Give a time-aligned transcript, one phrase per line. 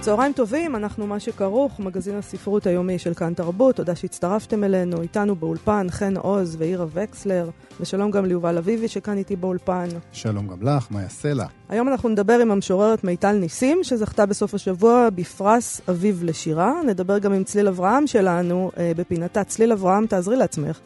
[0.00, 5.36] צהריים טובים, אנחנו מה שכרוך, מגזין הספרות היומי של כאן תרבות, תודה שהצטרפתם אלינו, איתנו
[5.36, 9.88] באולפן חן עוז ואירה וקסלר, ושלום גם ליובל אביבי שכאן איתי באולפן.
[10.12, 11.46] שלום גם לך, יעשה לה?
[11.68, 16.72] היום אנחנו נדבר עם המשוררת מיטל ניסים, שזכתה בסוף השבוע בפרס אביב לשירה.
[16.86, 20.80] נדבר גם עם צליל אברהם שלנו, אה, בפינתה צליל אברהם, תעזרי לעצמך.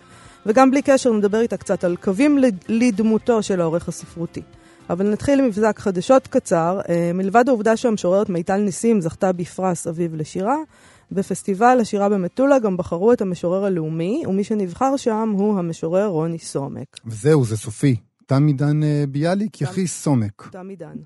[0.47, 4.43] וגם בלי קשר נדבר איתה קצת על קווים לדמותו של העורך הספרותי.
[4.91, 6.81] אבל נתחיל עם מבזק חדשות קצר.
[6.89, 10.57] אה, מלבד העובדה שהמשוררת מיטל ניסים זכתה בפרס אביב לשירה,
[11.13, 17.01] בפסטיבל השירה במטולה גם בחרו את המשורר הלאומי, ומי שנבחר שם הוא המשורר רוני סומק.
[17.07, 17.97] וזהו, זה סופי.
[18.27, 20.49] תם עידן אה, ביאליק, יחי סומק.
[20.53, 20.97] תם עידן.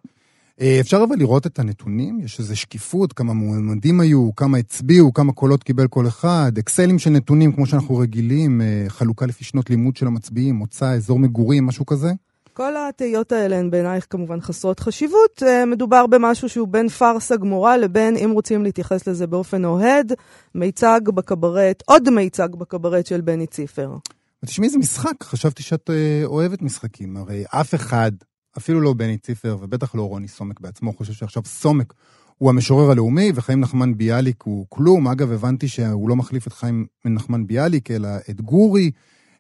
[0.61, 2.21] אה, אפשר אבל לראות את הנתונים?
[2.21, 7.11] יש איזו שקיפות, כמה מועמדים היו, כמה הצביעו, כמה קולות קיבל כל אחד, אקסלים של
[7.11, 12.13] נתונים כמו שאנחנו רגילים, חלוקה לפי שנות לימוד של המצביעים, מוצא, אזור מגורים, משהו כזה?
[12.59, 15.43] כל התהיות האלה הן בעינייך כמובן חסרות חשיבות.
[15.43, 20.13] אה, מדובר במשהו שהוא בין פארסה גמורה לבין, אם רוצים להתייחס לזה באופן אוהד,
[20.55, 23.97] מיצג בקברט, עוד מיצג בקברט של בני ציפר.
[24.45, 27.17] תשמעי, זה משחק, חשבתי שאת אה, אוהבת משחקים.
[27.17, 28.13] הרי אף אחד,
[28.59, 31.95] אפילו לא בני ציפר, ובטח לא רוני סומק בעצמו, חושב שעכשיו סומק
[32.39, 35.09] הוא המשורר הלאומי, וחיים נחמן ביאליק הוא כלום.
[35.09, 38.91] אגב, הבנתי שהוא לא מחליף את חיים נחמן ביאליק, אלא את גורי.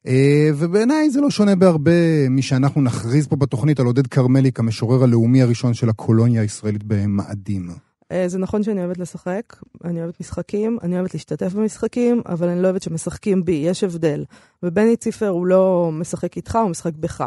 [0.06, 5.42] אה, ובעיניי זה לא שונה בהרבה משאנחנו נכריז פה בתוכנית על עודד כרמליק, המשורר הלאומי
[5.42, 7.70] הראשון של הקולוניה הישראלית במאדים.
[8.12, 12.62] אה, זה נכון שאני אוהבת לשחק, אני אוהבת משחקים, אני אוהבת להשתתף במשחקים, אבל אני
[12.62, 14.24] לא אוהבת שמשחקים בי, יש הבדל.
[14.62, 17.26] ובני ציפר הוא לא משחק איתך, הוא משחק בך.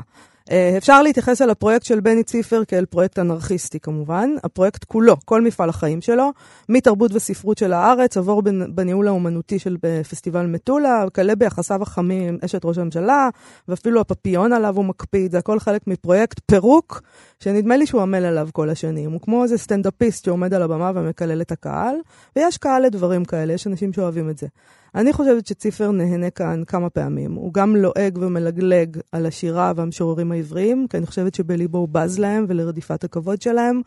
[0.52, 4.30] אה, אפשר להתייחס אל הפרויקט של בני ציפר כאל פרויקט אנרכיסטי כמובן.
[4.44, 6.32] הפרויקט כולו, כל מפעל החיים שלו,
[6.70, 9.78] מתרבות וספרות של הארץ, עבור בניהול האומנותי של
[10.10, 13.30] פסטיבל מטולה, וכלה ביחסיו החמים עם אשת ראש הממשלה,
[13.68, 17.02] ואפילו הפפיון עליו הוא מקפיד, זה הכל חלק מפרויקט פירוק,
[17.42, 19.12] שנדמה לי שהוא עמל עליו כל השנים.
[19.12, 21.96] הוא כמו איזה סטנדאפיסט שעומד על הבמה ומקלל את הקהל,
[22.36, 24.48] ויש קהל לדברים כאלה, יש אנשים שאוהבים את זה.
[24.96, 27.34] אני חושבת שציפר נהנה כאן כמה פעמים.
[27.34, 32.46] הוא גם לועג ומלגלג על השירה והמשוררים העבריים, כי אני חושבת שבליבו הוא בז להם
[32.50, 33.82] ולרדיפת הכבוד שלהם.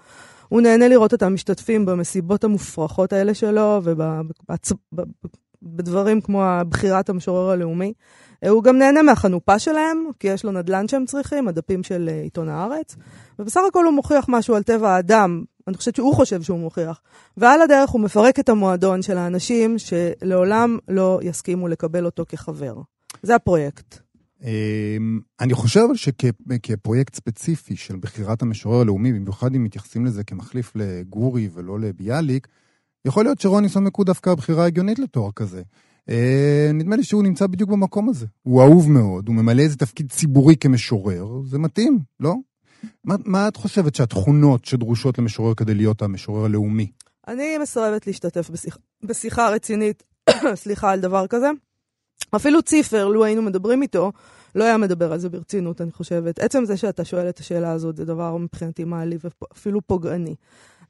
[0.49, 3.81] הוא נהנה לראות אותם משתתפים במסיבות המופרכות האלה שלו
[5.63, 7.93] ובדברים כמו בחירת המשורר הלאומי.
[8.49, 12.49] הוא גם נהנה מהחנופה שלהם, כי יש לו נדל"ן שהם צריכים, הדפים של אה, עיתון
[12.49, 12.97] הארץ.
[13.39, 17.01] ובסך הכל הוא מוכיח משהו על טבע האדם, אני חושבת שהוא חושב שהוא מוכיח.
[17.37, 22.75] ועל הדרך הוא מפרק את המועדון של האנשים שלעולם לא יסכימו לקבל אותו כחבר.
[23.23, 23.99] זה הפרויקט.
[24.43, 31.49] אמ, אני חושב שכפרויקט ספציפי של בחירת המשורר הלאומי, במיוחד אם מתייחסים לזה כמחליף לגורי
[31.55, 32.49] ולא לביאליק,
[33.05, 35.63] יכול להיות שרוני סומק הוא דווקא הבחירה ההגיונית לתואר כזה.
[36.09, 38.27] אה, נדמה לי שהוא נמצא בדיוק במקום הזה.
[38.43, 42.35] הוא אהוב מאוד, הוא ממלא איזה תפקיד ציבורי כמשורר, זה מתאים, לא?
[43.05, 46.91] מה, מה את חושבת שהתכונות שדרושות למשורר כדי להיות המשורר הלאומי?
[47.29, 50.03] אני מסרבת להשתתף בשיח, בשיחה רצינית,
[50.55, 51.51] סליחה, על דבר כזה.
[52.37, 54.13] אפילו ציפר, לו היינו מדברים איתו,
[54.55, 56.39] לא היה מדבר על זה ברצינות, אני חושבת.
[56.39, 60.35] עצם זה שאתה שואל את השאלה הזאת, זה דבר מבחינתי מעליב ואפילו פוגעני.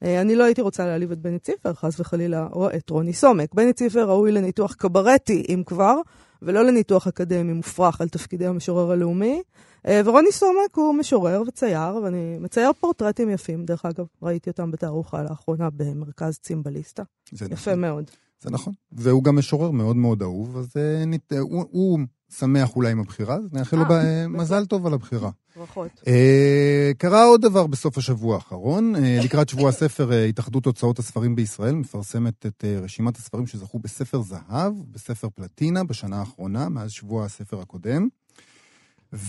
[0.03, 3.55] אה, אני לא הייתי רוצה להעליב את בני ציפר, חס וחלילה, או את רוני סומק.
[3.55, 5.97] בני ציפר ראוי לניתוח קברטי, אם כבר,
[6.43, 9.43] ולא לניתוח אקדמי מופרך על תפקידי המשורר הלאומי.
[9.87, 15.23] אה, ורוני סומק הוא משורר וצייר, ואני מצייר פורטרטים יפים, דרך אגב, ראיתי אותם בתערוכה
[15.23, 17.03] לאחרונה במרכז צימבליסטה.
[17.33, 17.81] יפה נכון.
[17.81, 18.11] מאוד.
[18.45, 18.73] זה נכון.
[18.93, 21.33] והוא גם משורר מאוד מאוד אהוב, אז uh, נת...
[21.33, 21.99] הוא, הוא
[22.39, 23.85] שמח אולי עם הבחירה, אז נאחל לו
[24.29, 25.31] מזל טוב על הבחירה.
[25.57, 26.03] ברכות.
[26.99, 28.95] קרה עוד דבר בסוף השבוע האחרון.
[29.25, 35.29] לקראת שבוע הספר, התאחדות הוצאות הספרים בישראל מפרסמת את רשימת הספרים שזכו בספר זהב, בספר
[35.35, 38.09] פלטינה, בשנה האחרונה, מאז שבוע הספר הקודם.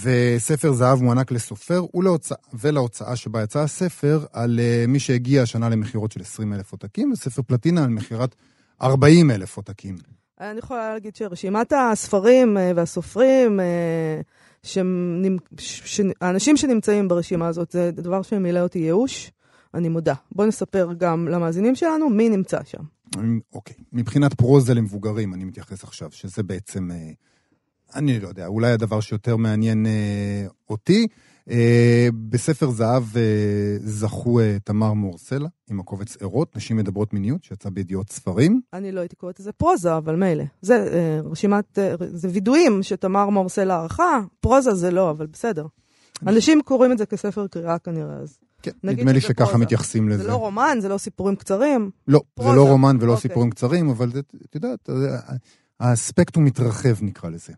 [0.04, 6.12] וספר זהב מוענק לסופר ולהוצא, ולהוצאה שבה יצא הספר על uh, מי שהגיע השנה למכירות
[6.12, 8.36] של 20 אלף עותקים, וספר פלטינה על מכירת
[8.82, 9.96] 40 אלף עותקים.
[10.40, 14.22] אני יכולה להגיד שרשימת הספרים אה, והסופרים, אה,
[16.22, 19.32] האנשים שנמצאים ברשימה הזאת, זה דבר שמילא אותי ייאוש,
[19.74, 20.14] אני מודה.
[20.32, 22.84] בואו נספר גם למאזינים שלנו מי נמצא שם.
[23.54, 27.12] אוקיי, מבחינת פרוזה למבוגרים, אני מתייחס עכשיו, שזה בעצם, אה,
[27.96, 29.86] אני לא יודע, אולי הדבר שיותר מעניין
[30.70, 31.08] אותי.
[31.50, 33.22] אה, בספר זהב אה,
[33.80, 38.62] זכו אה, תמר מורסלה עם הקובץ ערות, נשים מדברות מיניות, שיצא בידיעות ספרים.
[38.74, 40.44] אני לא הייתי קוראת לזה פרוזה, אבל מילא.
[40.62, 40.76] זה
[41.26, 41.80] רשימת,
[42.14, 45.66] זה וידויים שתמר מורסלה ערכה, פרוזה זה לא, אבל בסדר.
[46.28, 49.58] אנשים קוראים את זה כספר קריאה כנראה, אז כן, נדמה לי שככה פרוזה.
[49.58, 50.24] מתייחסים לזה.
[50.24, 51.90] זה לא רומן, זה לא סיפורים קצרים.
[52.08, 52.56] לא, זה פרוזה.
[52.56, 53.22] לא רומן ולא אוקיי.
[53.22, 55.18] סיפורים קצרים, אבל זה- את יודעת, זה-
[55.80, 57.54] הספקטרום מתרחב נקרא לזה.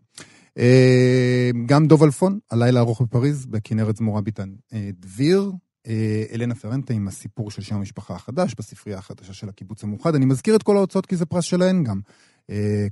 [0.58, 5.52] אה, גם דוב אלפון, הלילה ארוך בפריז, בכנרת זמורה ביטן אה, דביר.
[5.86, 10.14] אה, אלנה פרנטה עם הסיפור של שם המשפחה החדש, בספרייה החדשה של הקיבוץ המאוחד.
[10.14, 12.00] אני מזכיר את כל ההוצאות כי זה פרס שלהן גם,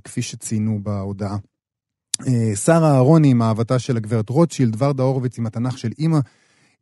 [0.03, 1.37] כפי שציינו בהודעה.
[2.55, 6.19] שרה אהרוני עם אהבתה של הגברת רוטשילד, ורדה הורוביץ עם התנ"ך של אימא,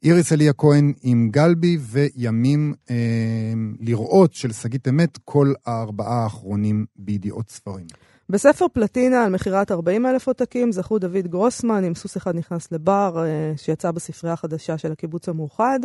[0.04, 7.50] איריס אליה כהן עם גלבי, וימים אה, לראות של שגית אמת, כל הארבעה האחרונים בידיעות
[7.50, 7.88] ספרים.
[8.30, 13.24] בספר פלטינה על מכירת 40 אלף עותקים זכו דוד גרוסמן עם סוס אחד נכנס לבר,
[13.26, 15.80] אה, שיצא בספרייה החדשה של הקיבוץ המאוחד.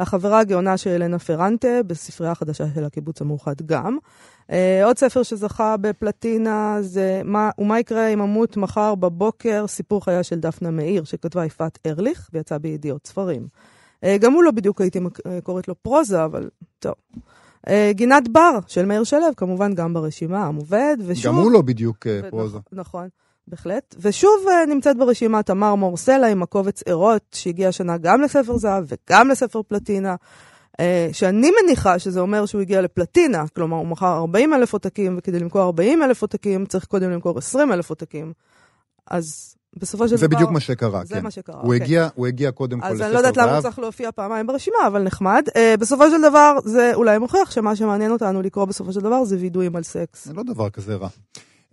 [0.00, 3.98] החברה הגאונה של אלנה פרנטה בספרייה החדשה של הקיבוץ המאוחד גם.
[4.50, 10.22] אה, עוד ספר שזכה בפלטינה זה מה, ומה יקרה אם אמות מחר בבוקר, סיפור חייה
[10.22, 13.46] של דפנה מאיר, שכתבה יפעת ארליך ויצא בידיעות ספרים.
[14.04, 15.00] אה, גם הוא לא בדיוק הייתי
[15.42, 16.48] קוראת לו פרוזה, אבל
[16.78, 16.94] טוב.
[17.68, 21.32] אה, גינת בר של מאיר שלו, כמובן גם ברשימה, המובד, ושוב...
[21.32, 22.58] גם הוא לא בדיוק ו- פרוזה.
[22.72, 23.08] נכון,
[23.48, 23.94] בהחלט.
[24.00, 29.28] ושוב אה, נמצאת ברשימה תמר מורסלה עם הקובץ ערות, שהגיע השנה גם לספר זהב וגם
[29.28, 30.16] לספר פלטינה,
[30.80, 35.40] אה, שאני מניחה שזה אומר שהוא הגיע לפלטינה, כלומר הוא מכר 40 אלף עותקים, וכדי
[35.40, 38.32] למכור 40 אלף עותקים צריך קודם למכור 20 אלף עותקים.
[39.06, 40.36] אז בסופו של זה דבר...
[40.36, 41.22] בדיוק מה שקרה, זה כן.
[41.22, 41.82] מה שקרה, הוא אוקיי.
[41.82, 43.62] הגיע- הוא הגיע קודם כל אז לספר אני לא יודעת למה הוא.
[43.62, 45.42] צריך להופיע פעמיים ברשימה, אבל נחמד.
[45.48, 49.36] Uh, בסופו של דבר, זה אולי מוכיח שמה שמעניין אותנו לקרוא בסופו של דבר זה
[49.40, 50.24] וידויים על סקס.
[50.24, 51.08] זה לא דבר כזה רע.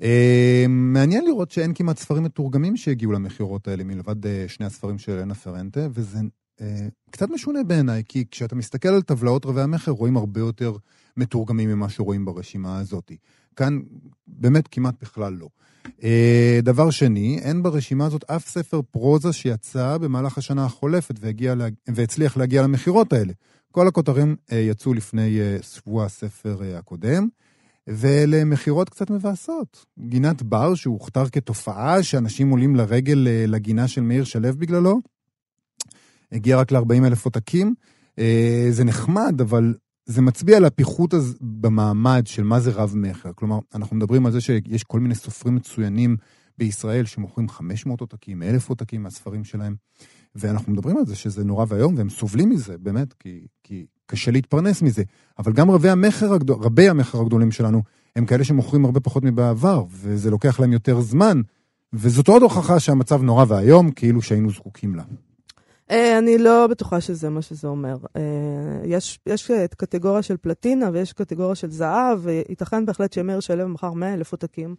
[0.01, 5.11] אה, מעניין לראות שאין כמעט ספרים מתורגמים שהגיעו למכירות האלה, מלבד אה, שני הספרים של
[5.11, 6.19] אלנה פרנטה, וזה
[6.61, 10.75] אה, קצת משונה בעיניי, כי כשאתה מסתכל על טבלאות רבי המכר, רואים הרבה יותר
[11.17, 13.11] מתורגמים ממה שרואים ברשימה הזאת.
[13.57, 13.79] כאן
[14.27, 15.47] באמת כמעט בכלל לא.
[16.03, 21.67] אה, דבר שני, אין ברשימה הזאת אף ספר פרוזה שיצא במהלך השנה החולפת והגיע לה...
[21.87, 23.33] והצליח להגיע למכירות האלה.
[23.71, 27.27] כל הכותרים אה, יצאו לפני אה, שבוע הספר הקודם.
[27.89, 29.85] ואלה מכירות קצת מבאסות.
[29.99, 35.01] גינת בר, שהוכתר כתופעה שאנשים עולים לרגל לגינה של מאיר שלו בגללו,
[36.31, 37.73] הגיע רק ל-40 אלף עותקים.
[38.71, 39.73] זה נחמד, אבל
[40.07, 43.31] זה מצביע על הפיחות הז- במעמד של מה זה רב-מכר.
[43.35, 46.17] כלומר, אנחנו מדברים על זה שיש כל מיני סופרים מצוינים
[46.57, 49.75] בישראל שמוכרים 500 עותקים, 1,000 עותקים מהספרים שלהם,
[50.35, 54.81] ואנחנו מדברים על זה שזה נורא ואיום, והם סובלים מזה, באמת, כי, כי קשה להתפרנס
[54.81, 55.03] מזה.
[55.39, 57.83] אבל גם רבי המכר, הגדול, רבי המכר הגדולים שלנו,
[58.15, 61.41] הם כאלה שמוכרים הרבה פחות מבעבר, וזה לוקח להם יותר זמן,
[61.93, 65.03] וזאת עוד הוכחה שהמצב נורא ואיום, כאילו שהיינו זקוקים לה.
[65.91, 67.95] אה, אני לא בטוחה שזה מה שזה אומר.
[68.15, 68.21] אה,
[68.85, 73.93] יש, יש את קטגוריה של פלטינה ויש קטגוריה של זהב, וייתכן בהחלט שמאיר שלו מכר
[73.93, 74.75] 100 אלף עותקים,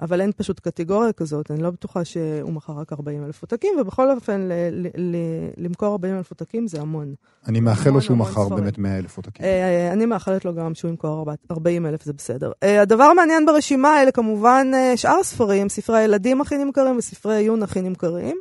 [0.00, 4.10] אבל אין פשוט קטגוריה כזאת, אני לא בטוחה שהוא מכר רק 40 אלף עותקים, ובכל
[4.10, 5.16] אופן, ל, ל, ל,
[5.56, 7.14] למכור 40 אלף עותקים זה המון.
[7.46, 8.48] אני מאחל לו המון שהוא המון מכר.
[8.48, 9.46] באמת 100 אלף עותקים.
[9.46, 12.52] אה, אני מאחלת לו גם שהוא ימכור 40 אלף, זה בסדר.
[12.62, 18.36] הדבר המעניין ברשימה האלה כמובן שאר הספרים, ספרי הילדים הכי נמכרים וספרי עיון הכי נמכרים.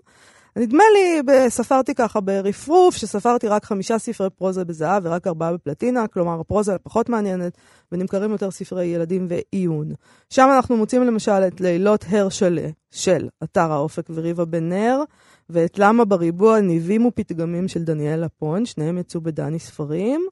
[0.57, 6.39] נדמה לי, ספרתי ככה ברפרוף, שספרתי רק חמישה ספרי פרוזה בזהב ורק ארבעה בפלטינה, כלומר
[6.39, 7.57] הפרוזה פחות מעניינת,
[7.91, 9.91] ונמכרים יותר ספרי ילדים ועיון.
[10.29, 15.03] שם אנחנו מוצאים למשל את לילות הרשלה של אתר האופק וריבה בן נר,
[15.49, 20.27] ואת למה בריבוע ניבים ופתגמים של דניאל לפון, שניהם יצאו בדני ספרים.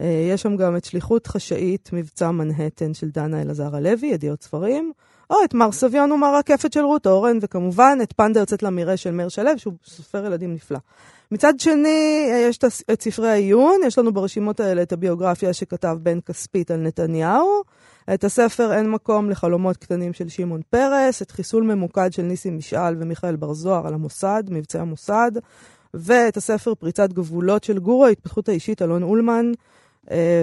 [0.00, 4.92] אה, יש שם גם את שליחות חשאית, מבצע מנהטן של דנה אלעזר הלוי, ידיעות ספרים.
[5.30, 9.10] או את מר סביון ומר רקפת של רות אורן, וכמובן את פנדה יוצאת למרעה של
[9.10, 10.78] מאיר שלו, שהוא סופר ילדים נפלא.
[11.30, 12.58] מצד שני, אה, יש
[12.92, 17.62] את ספרי העיון, יש לנו ברשימות האלה את הביוגרפיה שכתב בן כספית על נתניהו,
[18.14, 22.96] את הספר אין מקום לחלומות קטנים של שמעון פרס, את חיסול ממוקד של ניסים משעל
[23.00, 25.30] ומיכאל בר זוהר על המוסד, מבצעי המוסד,
[25.94, 29.52] ואת הספר פריצת גבולות של גורו, ההתפתחות האישית, אלון אולמן,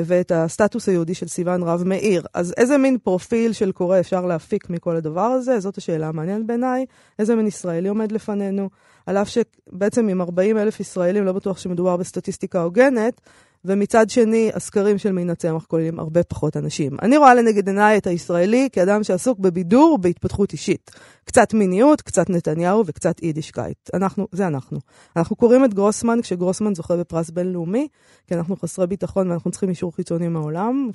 [0.06, 2.26] ואת הסטטוס היהודי של סיון רב מאיר.
[2.34, 5.60] אז איזה מין פרופיל של קורא אפשר להפיק מכל הדבר הזה?
[5.60, 6.86] זאת השאלה המעניינת בעיניי.
[7.20, 8.70] איזה מין ישראלי עומד לפנינו?
[9.06, 13.22] על אף שבעצם עם 40 אלף ישראלים לא בטוח שמדובר בסטטיסטיקה הוגנת,
[13.67, 16.97] ומצד שני, הסקרים של מינה צמח כוללים הרבה פחות אנשים.
[17.01, 20.91] אני רואה לנגד עיניי את הישראלי כאדם שעסוק בבידור ובהתפתחות אישית.
[21.25, 23.89] קצת מיניות, קצת נתניהו וקצת יידישקייט.
[23.93, 24.79] אנחנו, זה אנחנו.
[25.15, 27.88] אנחנו קוראים את גרוסמן כשגרוסמן זוכה בפרס בינלאומי,
[28.27, 30.89] כי אנחנו חסרי ביטחון ואנחנו צריכים אישור חיצוני מהעולם.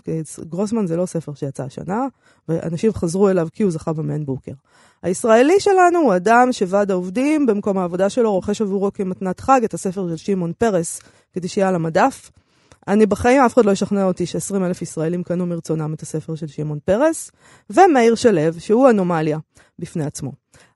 [0.48, 2.06] גרוסמן זה לא ספר שיצא השנה,
[2.48, 4.52] ואנשים חזרו אליו כי הוא זכה במיין בוקר.
[5.02, 10.08] הישראלי שלנו הוא אדם שוועד העובדים במקום העבודה שלו רוכש עבורו כמתנת חג את הספר
[10.08, 11.00] של שמעון פרס,
[11.32, 12.30] כדי שיהיה על המדף.
[12.88, 16.46] אני בחיים, אף אחד לא ישכנע אותי ש-20 אלף ישראלים קנו מרצונם את הספר של
[16.46, 17.30] שמעון פרס,
[17.70, 19.38] ומאיר שלו, שהוא אנומליה
[19.78, 20.32] בפני עצמו.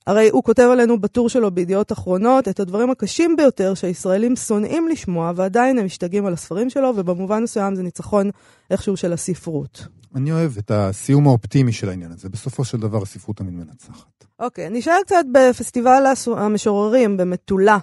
[0.06, 5.32] הרי הוא כותב עלינו בטור שלו בידיעות אחרונות את הדברים הקשים ביותר שהישראלים שונאים לשמוע,
[5.36, 8.30] ועדיין הם משתגעים על הספרים שלו, ובמובן מסוים זה ניצחון
[8.70, 9.86] איכשהו של הספרות.
[10.14, 12.28] אני אוהב את הסיום האופטימי של העניין הזה.
[12.28, 14.24] בסופו של דבר הספרות תמיד מנצחת.
[14.38, 16.02] אוקיי, נשאר קצת בפסטיבל
[16.36, 17.78] המשוררים במטולה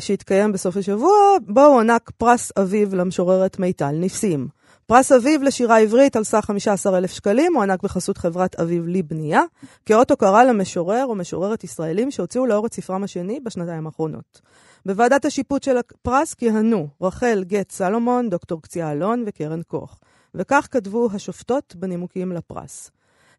[0.00, 1.12] שהתקיים בסוף השבוע,
[1.46, 4.48] בו הוענק פרס אביב למשוררת מיטל ניסים.
[4.86, 9.42] פרס אביב לשירה עברית על סך 15,000 שקלים הוענק בחסות חברת אביב לבנייה,
[9.86, 14.40] כאות הוקרה למשורר או משוררת ישראלים שהוציאו לאור את ספרם השני בשנתיים האחרונות.
[14.86, 19.98] בוועדת השיפוט של הפרס כיהנו רחל גט סלומון, דוקטור קציעה אלון וקרן קוך.
[20.34, 22.90] וכך כתבו השופטות בנימוקים לפרס.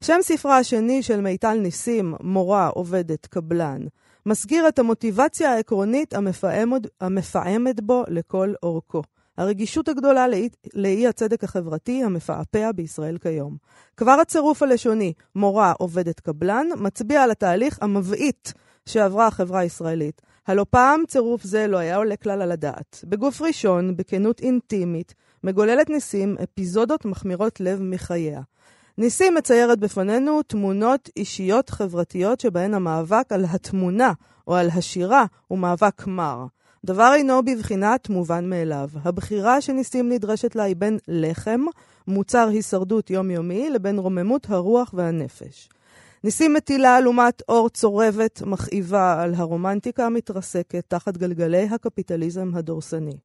[0.04, 3.82] שם ספרה השני של מיטל ניסים, מורה, עובדת, קבלן,
[4.26, 9.02] מסגיר את המוטיבציה העקרונית המפעמת, המפעמת בו לכל אורכו.
[9.38, 13.58] הרגישות הגדולה לאי, לאי הצדק החברתי המפעפע בישראל כיום.
[13.98, 18.54] כבר הצירוף הלשוני, מורה, עובדת, קבלן, מצביע על התהליך המבעית
[18.86, 20.22] שעברה החברה הישראלית.
[20.48, 23.06] הלא פעם צירוף זה לא היה עולה כלל על הדעת.
[23.08, 25.14] בגוף ראשון, בכנות אינטימית,
[25.44, 28.42] מגוללת ניסים אפיזודות מחמירות לב מחייה.
[28.98, 34.14] ניסים מציירת בפנינו תמונות אישיות חברתיות שבהן המאבק על התמונה
[34.48, 36.46] או על השירה הוא מאבק מר.
[36.86, 38.90] דבר אינו בבחינת מובן מאליו.
[39.04, 41.62] הבחירה שניסים נדרשת לה היא בין לחם,
[42.08, 45.70] מוצר הישרדות יומיומי, לבין רוממות הרוח והנפש.
[46.24, 53.18] ניסים מטילה לעומת אור צורבת, מכאיבה על הרומנטיקה המתרסקת תחת גלגלי הקפיטליזם הדורסני.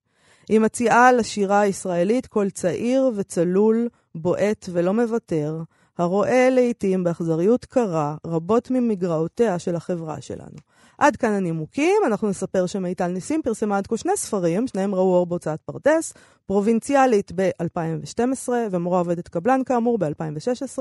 [0.49, 5.63] היא מציעה לשירה הישראלית קול צעיר וצלול, בועט ולא מוותר,
[5.99, 10.59] הרואה לעתים באכזריות קרה רבות ממגרעותיה של החברה שלנו.
[10.99, 15.27] עד כאן הנימוקים, אנחנו נספר שמיטל ניסים פרסמה עד כה שני ספרים, שניהם ראו אור
[15.27, 16.13] בהוצאת פרדס,
[16.47, 20.79] פרובינציאלית ב-2012 ומורה עובדת קבלן כאמור ב-2016.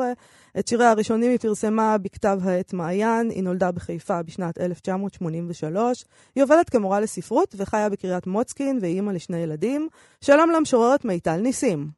[0.60, 6.06] את שיריה הראשונים היא פרסמה בכתב העת מעיין, היא נולדה בחיפה בשנת 1983.
[6.36, 9.88] היא עובדת כמורה לספרות וחיה בקריית מוצקין והיא אימא לשני ילדים.
[10.22, 11.90] שלום למשוררת מיטל ניסים.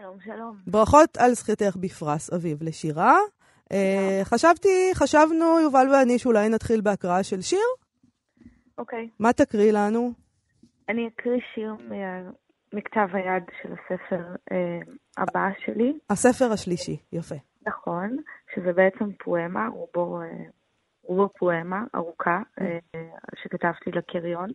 [0.00, 0.56] שלום, שלום.
[0.66, 3.16] ברכות על זכיתך בפרס אביב לשירה.
[3.72, 7.66] Uh, חשבתי, חשבנו, יובל ואני, שאולי נתחיל בהקראה של שיר.
[8.78, 9.08] אוקיי.
[9.20, 10.12] מה תקריא לנו?
[10.88, 11.74] אני אקריא שיר
[12.72, 15.98] מכתב היד של הספר uh, הבא שלי.
[16.10, 17.34] הספר השלישי, יפה.
[17.66, 18.16] נכון,
[18.54, 20.50] שזה בעצם פואמה, רובו, uh,
[21.02, 22.40] רובו פואמה ארוכה,
[23.42, 24.50] שכתבתי לקריון.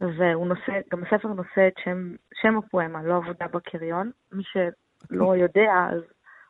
[0.00, 4.10] והוא נושא, גם הספר נושא את שם, שם הפואמה, לא עבודה בקריון.
[4.32, 6.02] מי שלא יודע, אז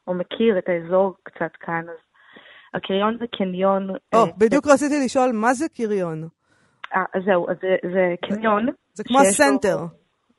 [0.07, 1.97] או מכיר את האזור קצת כאן, אז
[2.75, 3.91] הקריון זה קניון...
[3.91, 4.73] או, oh, uh, בדיוק זה...
[4.73, 6.29] רציתי לשאול, מה זה קריון?
[6.95, 8.67] אה, זהו, אז זה, זה קניון.
[8.67, 9.87] זה, זה כמו הסנטר לו...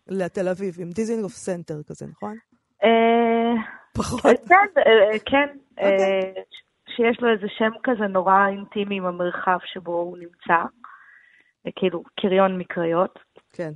[0.07, 2.35] לתל אביב, עם דיזינג אוף סנטר כזה, נכון?
[2.83, 2.87] אה,
[3.97, 4.21] פחות.
[4.21, 5.47] כן, אה, כן.
[5.77, 6.33] אוקיי.
[6.95, 10.63] שיש לו איזה שם כזה נורא אינטימי עם המרחב שבו הוא נמצא.
[11.75, 13.19] כאילו, קריון מקריות.
[13.53, 13.71] כן.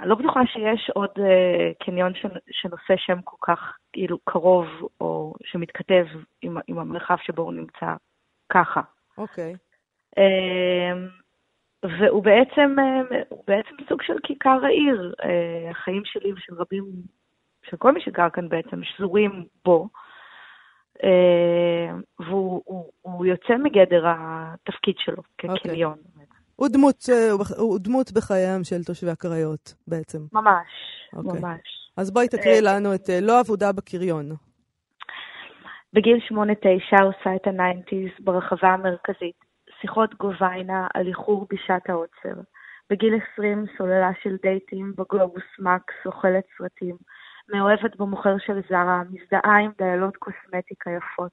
[0.00, 2.12] אני לא בטוחה שיש עוד אה, קניון
[2.50, 4.66] שנושא שם כל כך כאילו קרוב,
[5.00, 6.06] או שמתכתב
[6.42, 7.94] עם, עם המרחב שבו הוא נמצא
[8.48, 8.80] ככה.
[9.18, 9.54] אוקיי.
[9.54, 10.18] Okay.
[10.18, 10.22] Uh,
[11.98, 12.76] והוא בעצם,
[13.28, 15.14] הוא בעצם סוג של כיכר העיר.
[15.70, 16.84] החיים שלי ושל רבים,
[17.70, 19.88] של כל מי שגר כאן בעצם, שזורים בו.
[22.20, 25.94] והוא הוא, הוא יוצא מגדר התפקיד שלו כקניון.
[25.94, 26.11] Okay.
[26.62, 30.18] הוא דמות, אה, הוא דמות בחייהם של תושבי הקריות בעצם.
[30.32, 30.68] ממש,
[31.14, 31.40] אוקיי.
[31.40, 31.60] ממש.
[31.96, 34.26] אז בואי תקריאי אה, לנו את אה, לא עבודה בקריון.
[35.92, 39.38] בגיל שמונה-תשע עושה את ה nineties ברחבה המרכזית.
[39.80, 42.40] שיחות גוביינה על איחור בשעת העוצר.
[42.90, 46.96] בגיל עשרים סוללה של דייטים בגלובוס מקס, אוכלת סרטים.
[47.48, 51.32] מאוהבת במוכר של זרה, מזדהה עם דיילות קוסמטיקה יפות.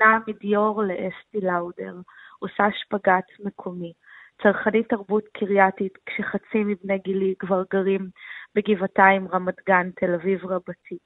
[0.00, 1.94] נעה מדיור לאסתי לאודר.
[2.38, 3.92] עושה שפגאט מקומי.
[4.42, 8.08] צרכנית תרבות קרייתית, כשחצי מבני גילי כבר גרים
[8.54, 10.98] בגבעתיים, רמת גן, תל אביב רבתי.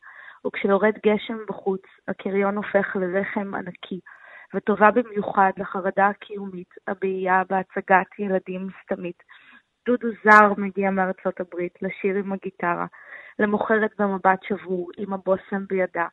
[0.46, 4.00] וכשיורד גשם בחוץ, הקריון הופך לרחם ענקי,
[4.54, 9.22] וטובה במיוחד לחרדה הקיומית, הבעייה בהצגת ילדים סתמית.
[9.86, 12.86] דודו זר מגיע מארצות הברית לשיר עם הגיטרה,
[13.38, 16.06] למוכרת במבט שבור, עם הבושם בידה.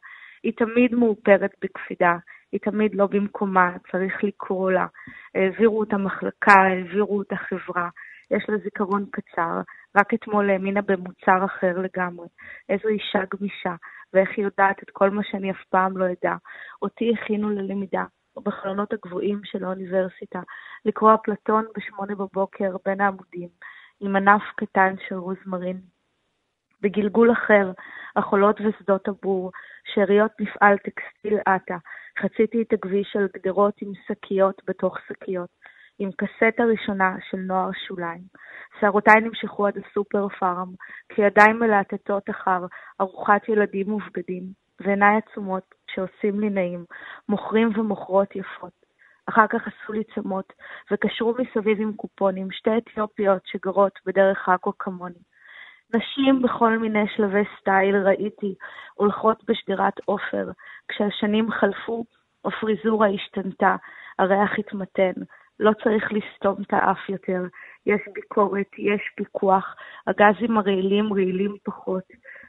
[0.43, 2.17] היא תמיד מאופרת בקפידה,
[2.51, 4.87] היא תמיד לא במקומה, צריך לקרוא לה.
[5.35, 7.89] העבירו אותה מחלקה, העבירו אותה חברה.
[8.31, 9.61] יש לה זיכרון קצר,
[9.97, 12.27] רק אתמול האמינה במוצר אחר לגמרי.
[12.69, 13.75] איזו אישה גמישה,
[14.13, 16.35] ואיך היא יודעת את כל מה שאני אף פעם לא אדע.
[16.81, 18.03] אותי הכינו ללמידה,
[18.43, 20.41] בחלונות הגבוהים של האוניברסיטה,
[20.85, 23.49] לקרוא אפלטון בשמונה בבוקר בין העמודים,
[23.99, 25.98] עם ענף קטן של רוזמרין.
[26.81, 27.71] בגלגול אחר,
[28.15, 29.51] החולות ושדות הבור,
[29.93, 31.77] שאריות מפעל טקסטיל עטה,
[32.19, 35.49] חציתי את הכביש על גדרות עם שקיות בתוך שקיות,
[35.99, 38.21] עם קסטה ראשונה של נוער שוליים.
[38.79, 40.73] שערותיי נמשכו עד הסופר פארם,
[41.09, 42.65] כשידיים מלהטטות אחר
[43.01, 44.43] ארוחת ילדים ובגדים,
[44.79, 46.85] ועיניי עצומות שעושים לי נעים,
[47.29, 48.79] מוכרים ומוכרות יפות.
[49.29, 50.53] אחר כך עשו לי צמות,
[50.91, 55.28] וקשרו מסביב עם קופונים שתי אתיופיות שגרות בדרך עכו כמוני.
[55.93, 58.55] נשים בכל מיני שלבי סטייל ראיתי
[58.93, 60.51] הולכות בשדרת עופר,
[60.87, 62.05] כשהשנים חלפו,
[62.45, 63.75] הפריזורה השתנתה,
[64.19, 65.11] הריח התמתן,
[65.59, 67.43] לא צריך לסתום את האף יותר,
[67.85, 69.75] יש ביקורת, יש פיקוח,
[70.07, 72.03] הגזים הרעילים רעילים פחות,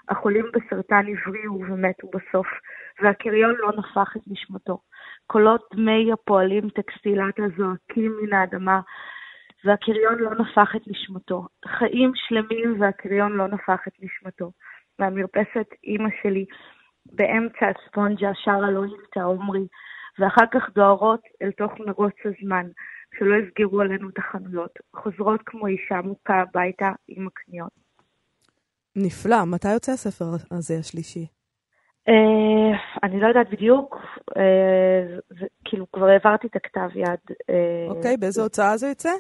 [0.08, 2.46] החולים בסרטן הבריאו ומתו בסוף,
[3.02, 4.78] והקריון לא נפח את נשמתו.
[5.26, 8.80] קולות דמי הפועלים טקסטילת הזועקים מן האדמה,
[9.64, 11.46] והקריון לא נפח את נשמתו.
[11.66, 14.52] חיים שלמים והקריון לא נפח את נשמתו.
[14.98, 16.44] מהמרפסת אימא שלי,
[17.06, 19.66] באמצע הספונג'ה שרה לא נפתע עומרי,
[20.18, 22.66] ואחר כך דוהרות אל תוך מרוץ הזמן,
[23.18, 27.72] שלא יסגרו עלינו את החנויות, חוזרות כמו אישה מוכה הביתה עם הקניות.
[28.96, 29.44] נפלא.
[29.44, 31.26] מתי יוצא הספר הזה השלישי?
[32.08, 33.96] Uh, אני לא יודעת בדיוק,
[34.30, 37.36] uh, זה, כאילו כבר העברתי את הכתב יד.
[37.50, 39.10] אה, אוקיי, uh, okay, באיזו הוצאה זה יוצא?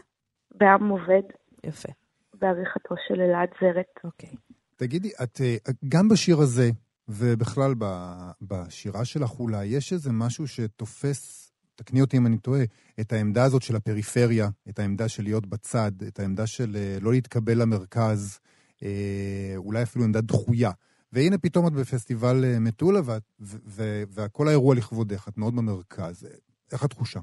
[0.54, 1.22] בעם עובד.
[1.64, 1.88] יפה.
[2.34, 4.04] בעריכתו של אלעד זרת.
[4.04, 4.28] אוקיי.
[4.28, 4.54] Okay.
[4.76, 5.40] תגידי, את
[5.88, 6.70] גם בשיר הזה,
[7.08, 7.74] ובכלל
[8.42, 12.62] בשירה שלך אולי, יש איזה משהו שתופס, תקני אותי אם אני טועה,
[13.00, 17.62] את העמדה הזאת של הפריפריה, את העמדה של להיות בצד, את העמדה של לא להתקבל
[17.62, 18.40] למרכז,
[19.56, 20.70] אולי אפילו עמדה דחויה.
[21.12, 23.00] והנה פתאום את בפסטיבל אה, מטולה,
[24.14, 26.28] וכל האירוע לכבודך, את מאוד במרכז.
[26.72, 27.20] איך התחושה?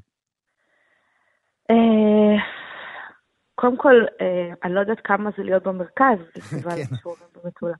[3.57, 7.41] אה, קודם כל, אה, אני לא יודעת כמה זה להיות במרכז, בפסטיבל כן.
[7.43, 7.75] במטולה.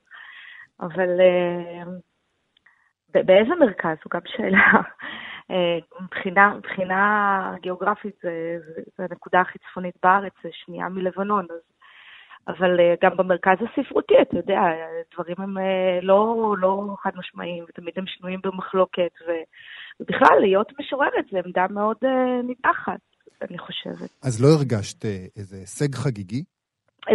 [0.80, 1.20] אבל
[3.08, 3.96] באיזה מרכז?
[4.04, 4.70] זו גם שאלה.
[6.00, 8.16] מבחינה, מבחינה גיאוגרפית
[8.96, 11.60] זה הנקודה הכי צפונית בארץ, זה שנייה מלבנון, אז
[12.48, 14.60] אבל אה, גם במרכז הספרותי, אתה יודע,
[15.14, 19.10] דברים הם אה, לא, לא חד משמעיים, ותמיד הם שנויים במחלוקת,
[20.00, 23.00] ובכלל, להיות משוררת זה עמדה מאוד אה, ניתחת,
[23.42, 24.10] אני חושבת.
[24.22, 25.04] אז לא הרגשת
[25.36, 26.44] איזה הישג חגיגי?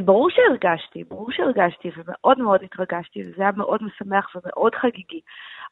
[0.05, 5.21] ברור שהרגשתי, ברור שהרגשתי, ומאוד מאוד התרגשתי, וזה היה מאוד משמח ומאוד חגיגי.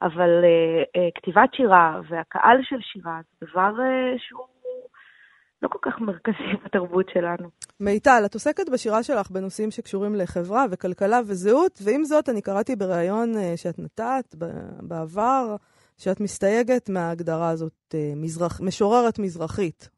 [0.02, 4.48] אבל uh, uh, כתיבת שירה והקהל של שירה זה דבר uh, שהוא
[5.62, 7.50] לא כל כך מרכזי בתרבות שלנו.
[7.80, 13.38] מיטל, את עוסקת בשירה שלך בנושאים שקשורים לחברה וכלכלה וזהות, ועם זאת, אני קראתי בריאיון
[13.38, 14.36] אה, שאת נתת
[14.82, 15.56] בעבר,
[15.98, 19.90] שאת מסתייגת מההגדרה הזאת, אה, מזרח, משוררת מזרחית.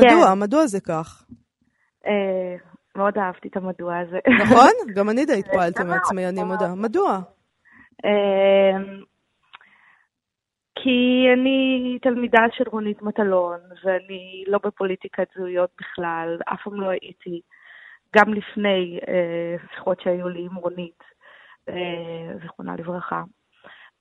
[0.00, 0.06] כן.
[0.06, 0.34] מדוע?
[0.34, 1.24] מדוע זה כך?
[2.06, 2.56] אה,
[2.96, 4.18] מאוד אהבתי את המדוע הזה.
[4.42, 4.70] נכון?
[4.96, 6.74] גם אני די התפעלתי מעצמי, אני מודה.
[6.74, 7.20] מדוע?
[10.74, 17.40] כי אני תלמידה של רונית מטלון, ואני לא בפוליטיקת זהויות בכלל, אף פעם לא הייתי,
[18.16, 21.02] גם לפני אה, שיחות שהיו לי עם רונית,
[21.68, 23.22] אה, זיכרונה לברכה.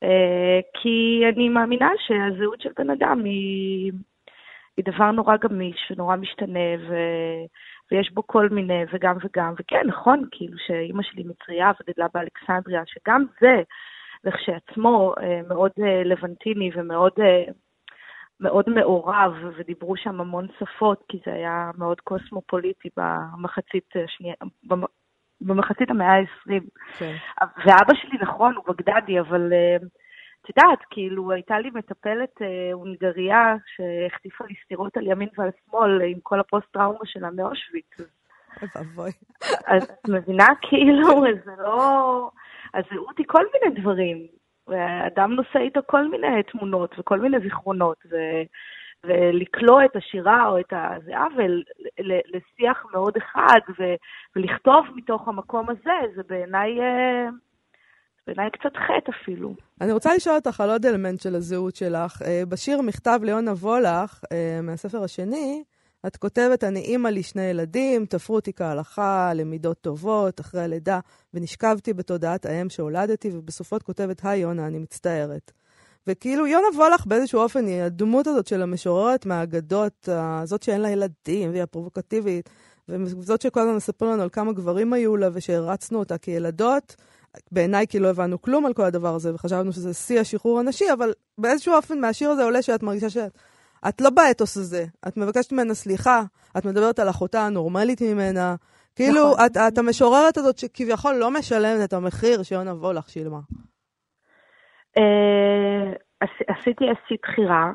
[0.03, 3.91] אה, כי אני מאמינה שהזהות של בן אדם היא,
[4.77, 6.95] היא דבר נורא גמיש ונורא משתנה, ו,
[7.91, 9.53] ויש בו כל מיני, וגם וגם.
[9.59, 13.61] וכן, נכון, כאילו שאימא שלי מצריה וגדלה באלכסנדריה, שגם זה,
[14.23, 17.43] לכשעצמו אה, מאוד אה, לבנטיני ומאוד אה,
[18.39, 24.35] מאוד מעורב, ודיברו שם המון שפות, כי זה היה מאוד קוסמופוליטי במחצית השנייה,
[25.41, 26.61] במחצית המאה ה-20.
[26.97, 27.15] כן.
[27.39, 29.53] ואבא שלי, נכון, הוא בגדדי, אבל
[30.41, 32.41] את יודעת, כאילו, הייתה לי מטפלת
[32.73, 37.97] הונגריה שהחטיפה לי סטירות על ימין ועל שמאל עם כל הפוסט-טראומה שלה מאושוויץ.
[38.75, 39.11] אבוי.
[39.65, 42.29] אז את מבינה, כאילו, זה לא...
[42.73, 44.27] הזהות היא כל מיני דברים.
[44.67, 48.15] ואדם נושא איתו כל מיני תמונות וכל מיני זיכרונות, ו,
[49.03, 51.25] ולקלוא את השירה או את הזיעה
[52.33, 53.83] לשיח מאוד אחד, ו,
[54.35, 56.79] ולכתוב מתוך המקום הזה, זה בעיניי...
[58.27, 59.53] בעיניי קצת חטא אפילו.
[59.81, 62.21] אני רוצה לשאול אותך על עוד אלמנט של הזהות שלך.
[62.21, 65.63] אה, בשיר מכתב ליונה וולך, אה, מהספר השני,
[66.07, 70.99] את כותבת, אני אימא לשני ילדים, תפרו אותי כהלכה, למידות טובות, אחרי הלידה,
[71.33, 75.51] ונשכבתי בתודעת האם שהולדתי, ובסופו כותבת, היי יונה, אני מצטערת.
[76.07, 80.09] וכאילו יונה וולך באיזשהו אופן היא הדמות הזאת של המשוררת מהאגדות,
[80.43, 82.49] זאת שאין לה ילדים, והיא הפרובוקטיבית,
[82.89, 86.95] וזאת שכל הזמן מספרים לנו על כמה גברים היו לה, ושהרצנו אותה כילדות.
[87.51, 91.13] בעיניי כי לא הבנו כלום על כל הדבר הזה, וחשבנו שזה שיא השחרור הנשי, אבל
[91.37, 93.37] באיזשהו אופן מהשיר הזה עולה שאת מרגישה שאת
[93.89, 94.85] את לא באתוס הזה.
[95.07, 96.21] את מבקשת ממנה סליחה,
[96.57, 98.55] את מדברת על אחותה הנורמלית ממנה.
[98.95, 99.45] כאילו, נכון.
[99.45, 103.39] את, את המשוררת הזאת שכביכול לא משלמת את המחיר שיונה וולך שילמה.
[104.97, 105.91] אה,
[106.47, 107.71] עשיתי איזושהי בחירה,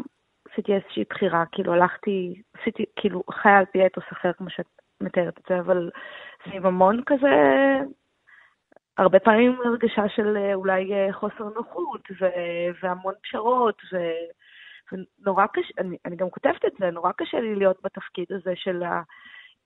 [0.53, 4.67] עשיתי איזושהי בחירה, כאילו הלכתי, עשיתי, כאילו, חיה על פי אתוס אחר, כמו שאת
[5.01, 5.91] מתארת את זה, אבל
[6.47, 7.33] זה עם המון כזה,
[8.99, 12.09] הרבה פעמים הרגשה של אה, אולי אה, חוסר נוחות,
[12.83, 13.97] והמון פשרות, ו...
[14.93, 18.83] ונורא קשה, אני, אני גם כותבת את זה, נורא קשה לי להיות בתפקיד הזה של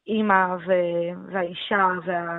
[0.07, 2.38] האימא ו- והאישה, וה...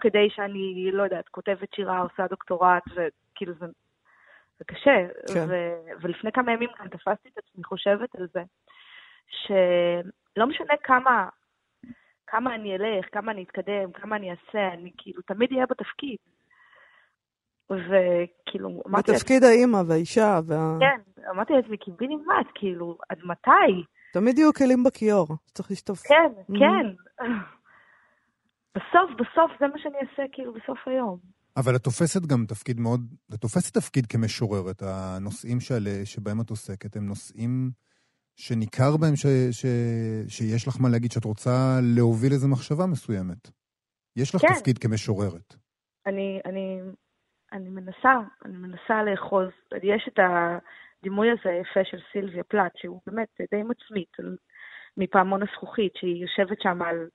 [0.00, 3.66] כדי שאני, לא יודעת, כותבת שירה, עושה דוקטורט, וכאילו זה,
[4.58, 5.06] זה קשה.
[5.34, 5.46] כן.
[5.48, 8.42] ו- ולפני כמה ימים גם תפסתי את עצמי חושבת על זה,
[9.30, 11.28] שלא משנה כמה,
[12.30, 16.16] כמה אני אלך, כמה אני אתקדם, כמה אני אעשה, אני כאילו תמיד אהיה בתפקיד.
[17.70, 19.12] וכאילו, אמרתי...
[19.12, 20.76] בתפקיד האימא והאישה וה...
[20.80, 23.84] כן, אמרתי לעצמי, קיבינימט, כאילו, עד מתי?
[24.12, 25.98] תמיד יהיו כלים בכיור, צריך לשטוף.
[26.06, 26.58] כן, mm-hmm.
[26.58, 26.86] כן.
[28.74, 31.18] בסוף, בסוף, זה מה שאני אעשה, כאילו, בסוף היום.
[31.56, 33.00] אבל את תופסת גם תפקיד מאוד,
[33.34, 34.82] את תופסת תפקיד כמשוררת.
[34.82, 37.70] הנושאים שעל, שבהם את עוסקת הם נושאים
[38.40, 39.66] שניכר בהם ש, ש,
[40.28, 43.50] שיש לך מה להגיד, שאת רוצה להוביל איזו מחשבה מסוימת.
[44.16, 44.54] יש לך כן.
[44.54, 45.54] תפקיד כמשוררת.
[46.06, 46.80] אני, אני
[47.52, 49.48] אני מנסה, אני מנסה לאחוז,
[49.82, 54.12] יש את הדימוי הזה היפה של סילביה פלט, שהוא באמת די מצמית,
[54.96, 57.08] מפעמון הזכוכית, שהיא יושבת שם על,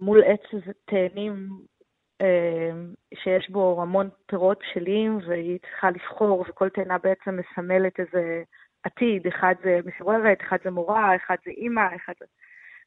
[0.00, 1.48] מול עץ תאנים
[2.20, 2.70] אה,
[3.14, 8.42] שיש בו המון פירות בשלים, והיא צריכה לבחור, וכל תאנה בעצם מסמלת איזה
[8.82, 12.26] עתיד, אחד זה משוררת, אחד זה מורה, אחד זה אימא, אחד זה...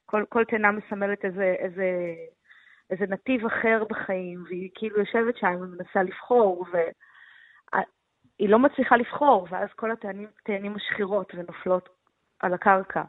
[0.05, 1.85] כל, כל תאנה מסמלת איזה, איזה
[2.89, 9.69] איזה נתיב אחר בחיים, והיא כאילו יושבת שם ומנסה לבחור, והיא לא מצליחה לבחור, ואז
[9.75, 11.89] כל התאנים משחירות ונופלות
[12.39, 13.01] על הקרקע.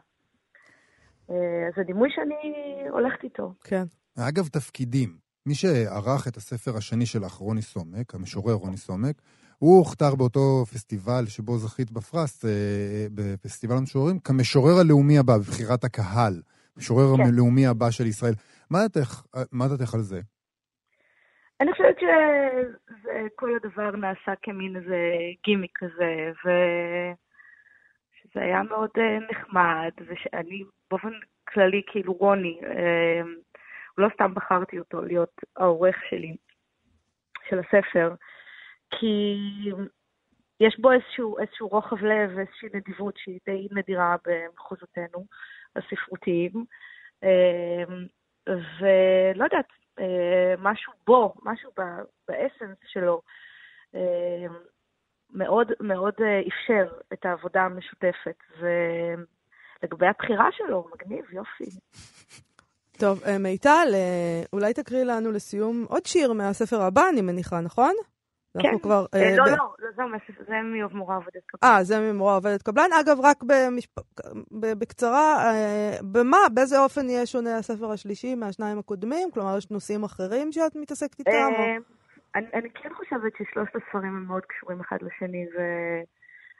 [1.29, 3.53] אה, אז זה דימוי שאני הולכת איתו.
[3.63, 3.83] כן.
[4.29, 5.17] אגב, תפקידים.
[5.45, 9.21] מי שערך את הספר השני שלך, רוני סומק, המשורר רוני סומק,
[9.59, 16.41] הוא הוכתר באותו פסטיבל שבו זכית בפרס, אה, בפסטיבל המשוררים, כמשורר הלאומי הבא, בבחירת הקהל.
[16.75, 17.23] המשורר כן.
[17.23, 18.33] הלאומי הבא של ישראל.
[19.51, 20.19] מה דעתך על זה?
[21.61, 24.97] אני חושבת שכל הדבר נעשה כמין איזה
[25.45, 31.11] גימיק כזה, ושזה היה מאוד אה, נחמד, ושאני באופן
[31.53, 33.21] כללי, כאילו רוני, אה,
[33.97, 36.35] לא סתם בחרתי אותו להיות העורך שלי,
[37.49, 38.15] של הספר,
[38.91, 39.35] כי
[40.59, 45.25] יש בו איזשהו, איזשהו רוחב לב ואיזושהי נדיבות שהיא די נדירה במחוזותינו
[45.75, 46.65] הספרותיים.
[47.23, 47.83] אה,
[48.47, 49.67] ולא יודעת,
[49.99, 51.71] אה, משהו בו, משהו
[52.27, 53.21] באסנס שלו,
[53.95, 54.45] אה,
[55.29, 58.37] מאוד מאוד אה, אפשר את העבודה המשותפת.
[58.59, 61.69] ולגבי הבחירה שלו, מגניב, יופי.
[63.01, 63.87] טוב, מיטל,
[64.53, 67.93] אולי תקריא לנו לסיום עוד שיר מהספר הבא, אני מניחה, נכון?
[68.61, 68.79] כן.
[68.79, 69.05] כבר...
[69.13, 69.47] אה, לא, ב...
[69.47, 70.03] לא, לא, זה
[70.47, 71.71] זה ממורה עובדת קבלן.
[71.71, 72.89] אה, זה ממורה עובדת קבלן.
[73.01, 73.43] אגב, רק.
[74.51, 79.31] בקצרה, אה, במה, באיזה אופן יהיה שונה הספר השלישי מהשניים הקודמים?
[79.33, 81.31] כלומר, יש נושאים אחרים שאת מתעסקת איתם?
[81.31, 81.75] אה,
[82.35, 85.61] אני, כן חושבת ששלושת הספרים הם מאוד קשורים אחד לשני, ו...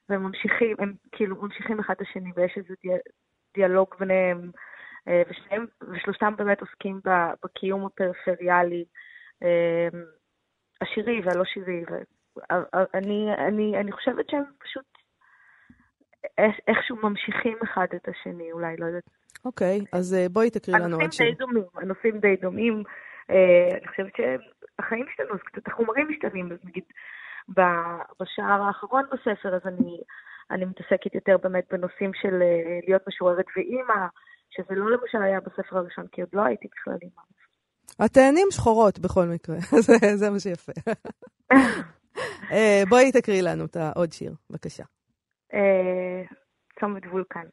[0.10, 2.98] והם ממשיכים, הם כאילו ממשיכים אחד לשני, ויש איזה דיאל...
[3.56, 4.52] דיאלוג ביניהם,
[5.08, 7.00] אה, ושניהם, ושלושתם באמת עוסקים
[7.44, 8.86] בקיום הפריפריאלי.
[10.82, 11.84] השירי והלא שירי.
[12.52, 14.86] ואני אני, אני חושבת שהם פשוט
[16.68, 19.04] איכשהו ממשיכים אחד את השני, אולי, לא יודעת.
[19.46, 21.26] אוקיי, okay, אז אה, בואי תקריא לנו עוד שיר.
[21.26, 22.84] הנושאים די דומים, הנושאים די דומים.
[23.30, 26.84] אה, אני חושבת שהחיים השתנו, אז קצת החומרים משתנים, אז נגיד
[28.20, 29.98] בשער האחרון בספר, אז אני,
[30.52, 34.06] אני מתעסקת יותר באמת בנושאים של אה, להיות משוררת ואימא,
[34.50, 37.22] שזה לא למשל היה בספר הראשון, כי עוד לא הייתי בכלל אימא.
[38.00, 39.56] התאנים שחורות בכל מקרה,
[39.88, 40.72] זה, זה מה שיפה.
[42.52, 44.84] אה, בואי תקריא לנו את העוד שיר, בבקשה.
[45.54, 46.24] אה,
[46.80, 47.48] צומת וולקן.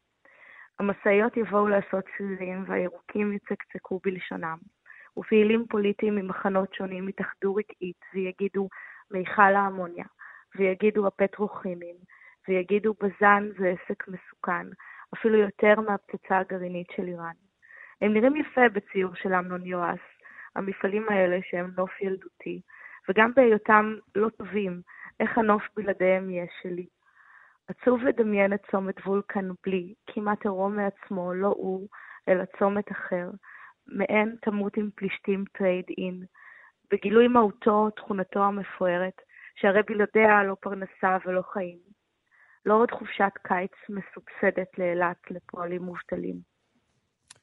[0.78, 4.58] המשאיות יבואו לעשות שרירים והירוקים יצקצקו בלשונם.
[5.18, 8.68] ופעילים פוליטיים ממחנות שונים יתאחדו רגעית ויגידו
[9.10, 10.04] מיכל האמוניה,
[10.56, 11.96] ויגידו הפטרוכימים,
[12.48, 14.66] ויגידו בז"ן זה עסק מסוכן,
[15.14, 17.34] אפילו יותר מהפצצה הגרעינית של איראן.
[18.00, 20.04] הם נראים יפה בציור של אמנון יואס,
[20.56, 22.60] המפעלים האלה שהם נוף ילדותי,
[23.08, 24.80] וגם בהיותם לא טובים,
[25.20, 26.86] איך הנוף בלעדיהם יהיה שלי.
[27.68, 31.88] עצוב לדמיין את צומת וולקן בלי, כמעט עירום מעצמו, לא הוא,
[32.28, 33.30] אלא צומת אחר,
[33.86, 36.24] מעין תמות עם פלישתים trade-in,
[36.90, 39.20] בגילוי מהותו, תכונתו המפוארת,
[39.54, 41.78] שהרי בלעדיה לא פרנסה ולא חיים.
[42.66, 46.51] לא עוד חופשת קיץ מסובסדת לאילת לפועלים מובטלים.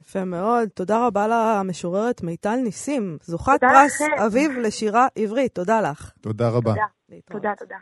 [0.01, 0.69] יפה מאוד.
[0.69, 4.01] תודה רבה למשוררת מיטל ניסים, זוכת פרס.
[4.25, 5.55] אביב לשירה עברית.
[5.55, 6.11] תודה לך.
[6.21, 6.73] תודה רבה.
[7.31, 7.75] תודה, תודה.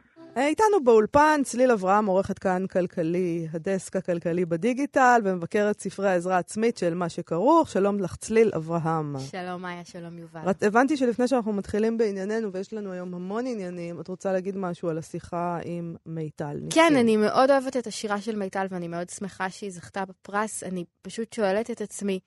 [0.45, 6.93] איתנו באולפן צליל אברהם, עורכת כאן כלכלי, הדסק הכלכלי בדיגיטל, ומבקרת ספרי העזרה העצמית של
[6.93, 7.69] מה שכרוך.
[7.69, 9.15] שלום לך, צליל אברהם.
[9.32, 10.50] שלום, מאיה, שלום, יובל.
[10.50, 14.89] את, הבנתי שלפני שאנחנו מתחילים בענייננו, ויש לנו היום המון עניינים, את רוצה להגיד משהו
[14.89, 16.58] על השיחה עם מיטל.
[16.69, 20.63] כן, אני מאוד אוהבת את השירה של מיטל, ואני מאוד שמחה שהיא זכתה בפרס.
[20.63, 22.19] אני פשוט שואלת את עצמי,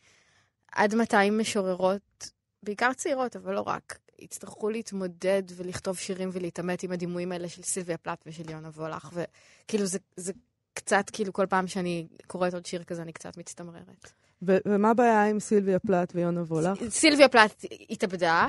[0.73, 2.31] עד מתי משוררות,
[2.63, 7.97] בעיקר צעירות, אבל לא רק, יצטרכו להתמודד ולכתוב שירים ולהתעמת עם הדימויים האלה של סילביה
[7.97, 10.33] פלט ושל יונה וולך, וכאילו זה, זה
[10.75, 14.13] קצת, כאילו כל פעם שאני קוראת עוד שיר כזה, אני קצת מצטמררת.
[14.43, 16.79] ו- ומה הבעיה עם סילביה פלט ויונה וולך?
[16.89, 18.49] סילביה פלט התאבדה,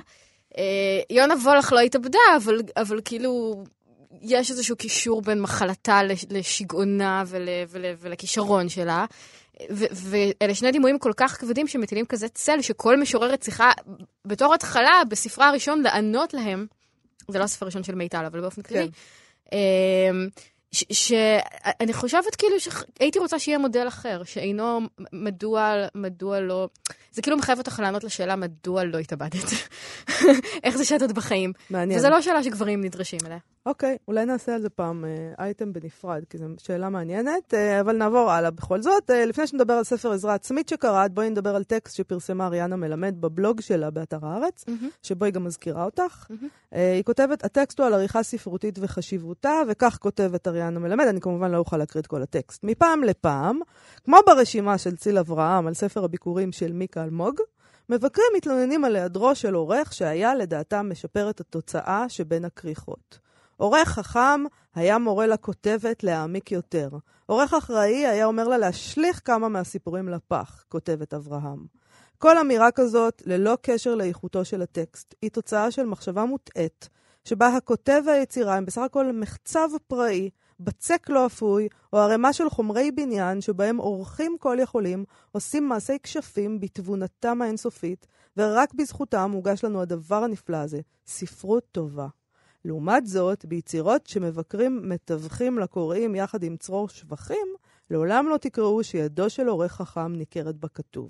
[0.57, 0.63] אה,
[1.09, 3.63] יונה וולך לא התאבדה, אבל, אבל כאילו...
[4.21, 9.05] יש איזשהו קישור בין מחלתה לשגעונה ול, ול, ולכישרון שלה.
[9.69, 13.71] ואלה שני דימויים כל כך כבדים שמטילים כזה צל, שכל משוררת צריכה,
[14.25, 16.65] בתור התחלה, בספרה הראשון, לענות להם.
[17.27, 18.89] זה לא הספר הראשון של מיטל, אבל באופן כללי.
[19.51, 19.57] כן.
[19.57, 20.27] אמ,
[20.71, 24.79] שאני חושבת כאילו שהייתי רוצה שיהיה מודל אחר, שאינו
[25.13, 26.67] מדוע, מדוע לא...
[27.11, 29.51] זה כאילו מחייב אותך לענות לשאלה מדוע לא התאבדת.
[30.63, 31.53] איך זה שאת עוד בחיים.
[31.69, 31.99] מעניין.
[31.99, 33.37] וזו לא שאלה שגברים נדרשים אליה.
[33.65, 37.97] אוקיי, אולי נעשה על זה פעם אה, אייטם בנפרד, כי זו שאלה מעניינת, אה, אבל
[37.97, 39.11] נעבור הלאה בכל זאת.
[39.11, 43.15] אה, לפני שנדבר על ספר עזרה עצמית שקראת, בואי נדבר על טקסט שפרסמה אריאנה מלמד
[43.19, 44.85] בבלוג שלה באתר הארץ, mm-hmm.
[45.03, 46.25] שבו היא גם מזכירה אותך.
[46.29, 46.45] Mm-hmm.
[46.73, 51.51] אה, היא כותבת, הטקסט הוא על עריכה ספרותית וחשיבותה, וכך כותבת אריאנה מלמד, אני כמובן
[51.51, 52.63] לא אוכל להקריא את כל הטקסט.
[52.63, 53.59] מפעם לפעם,
[54.03, 57.35] כמו ברשימה של ציל אברהם על ספר הביקורים של מיקה אלמוג,
[57.89, 63.30] מבקרים מתלוננים על היעדרו של עורך שהיה לדעתם משפר את התוצאה שבין הכריכות.
[63.61, 64.43] עורך חכם
[64.75, 66.89] היה מורה לכותבת להעמיק יותר.
[67.25, 71.65] עורך אחראי היה אומר לה להשליך כמה מהסיפורים לפח, כותבת אברהם.
[72.17, 76.89] כל אמירה כזאת, ללא קשר לאיכותו של הטקסט, היא תוצאה של מחשבה מוטעית,
[77.23, 82.91] שבה הכותב והיצירה הם בסך הכל מחצב פראי, בצק לא אפוי, או ערימה של חומרי
[82.91, 90.23] בניין שבהם אורחים כל יכולים עושים מעשי כשפים בתבונתם האינסופית, ורק בזכותם מוגש לנו הדבר
[90.23, 92.07] הנפלא הזה, ספרות טובה.
[92.65, 97.47] לעומת זאת, ביצירות שמבקרים מתווכים לקוראים יחד עם צרור שבחים,
[97.89, 101.09] לעולם לא תקראו שידו של עורך חכם ניכרת בכתוב.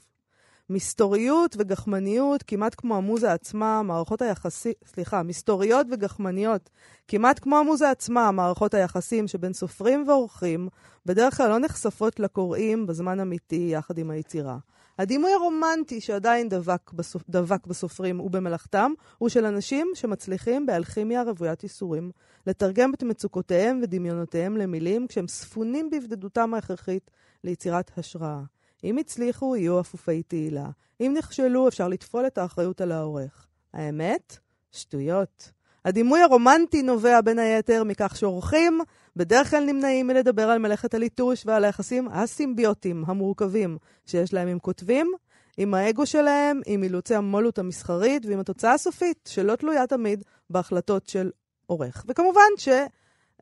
[0.69, 6.69] מסתוריות וגחמניות, כמעט כמו המוזה עצמה, מערכות היחסים, סליחה, מסתוריות וגחמניות,
[7.07, 10.67] כמעט כמו המוזה עצמה, מערכות היחסים שבין סופרים ועורכים,
[11.05, 14.57] בדרך כלל לא נחשפות לקוראים בזמן אמיתי יחד עם היצירה.
[14.99, 17.23] הדימוי הרומנטי שעדיין דבק, בסופ...
[17.29, 22.11] דבק בסופרים ובמלאכתם, הוא של אנשים שמצליחים באלכימיה רוויית ייסורים,
[22.47, 27.11] לתרגם את מצוקותיהם ודמיונותיהם למילים כשהם ספונים בבדידותם ההכרחית
[27.43, 28.41] ליצירת השראה.
[28.83, 30.69] אם הצליחו, יהיו אפופי תהילה.
[31.01, 33.47] אם נכשלו, אפשר לטפול את האחריות על העורך.
[33.73, 34.37] האמת?
[34.71, 35.51] שטויות.
[35.85, 38.81] הדימוי הרומנטי נובע בין היתר מכך שעורכים
[39.15, 45.11] בדרך כלל נמנעים מלדבר על מלאכת הליטוש ועל היחסים הסימביוטיים, המורכבים, שיש להם עם כותבים,
[45.57, 51.31] עם האגו שלהם, עם אילוצי המולות המסחרית ועם התוצאה הסופית, שלא תלויה תמיד בהחלטות של
[51.65, 52.05] עורך.
[52.07, 52.69] וכמובן ש...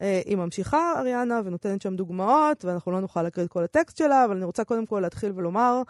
[0.01, 4.25] אה, היא ממשיכה, אריאנה, ונותנת שם דוגמאות, ואנחנו לא נוכל להקריא את כל הטקסט שלה,
[4.25, 5.81] אבל אני רוצה קודם כל להתחיל ולומר,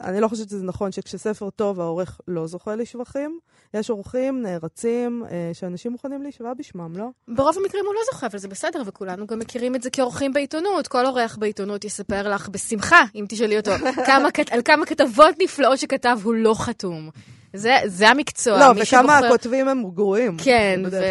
[0.00, 3.38] אני לא חושבת שזה נכון שכשספר טוב העורך לא זוכה לשבחים.
[3.74, 7.08] יש עורכים נערצים אה, שאנשים מוכנים להישבע בשמם, לא?
[7.28, 10.88] ברוב המקרים הוא לא זוכה, אבל זה בסדר, וכולנו גם מכירים את זה כעורכים בעיתונות.
[10.88, 13.70] כל עורך בעיתונות יספר לך בשמחה, אם תשאלי אותו,
[14.06, 17.10] כמה, על כמה כתבות נפלאות שכתב הוא לא חתום.
[17.54, 18.58] זה, זה המקצוע.
[18.58, 19.26] לא, וכמה שבוחר...
[19.26, 20.36] הכותבים הם גרועים.
[20.44, 21.02] כן, ו...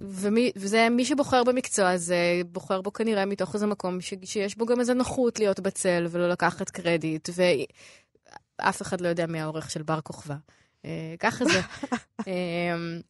[0.00, 2.16] ומי, וזה מי שבוחר במקצוע הזה,
[2.52, 4.14] בוחר בו כנראה מתוך איזה מקום ש...
[4.24, 9.40] שיש בו גם איזה נוחות להיות בצל ולא לקחת קרדיט, ואף אחד לא יודע מי
[9.40, 10.36] העורך של בר כוכבא.
[10.84, 11.60] אה, ככה זה.
[12.26, 13.00] אמ,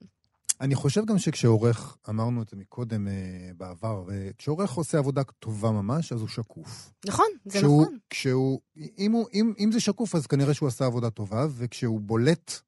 [0.60, 3.12] אני חושב גם שכשעורך, אמרנו את זה מקודם אה,
[3.56, 4.04] בעבר,
[4.38, 6.92] כשעורך עושה עבודה טובה ממש, אז הוא שקוף.
[7.06, 7.98] נכון, זה כשהוא, נכון.
[8.10, 8.60] כשהוא,
[8.98, 12.60] אם, הוא, אם, אם זה שקוף, אז כנראה שהוא עשה עבודה טובה, וכשהוא בולט,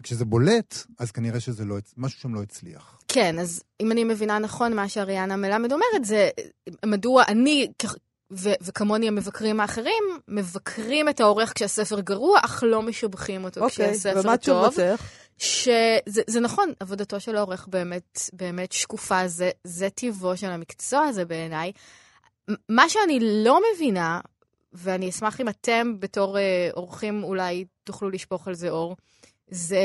[0.00, 3.00] וכשזה בולט, אז כנראה שזה לא, משהו שם לא הצליח.
[3.08, 6.30] כן, אז אם אני מבינה נכון, מה שאריאנה מלמד אומרת, זה
[6.86, 7.72] מדוע אני,
[8.32, 14.20] ו- וכמוני המבקרים האחרים, מבקרים את העורך כשהספר גרוע, אך לא משבחים אותו אוקיי, כשהספר
[14.24, 14.70] ומה טוב.
[14.70, 15.02] תשובתך?
[15.38, 21.24] שזה זה נכון, עבודתו של העורך באמת, באמת שקופה, זה, זה טיבו של המקצוע הזה
[21.24, 21.72] בעיניי.
[22.68, 24.20] מה שאני לא מבינה,
[24.72, 26.40] ואני אשמח אם אתם בתור uh,
[26.74, 28.96] עורכים אולי תוכלו לשפוך על זה אור,
[29.50, 29.78] זה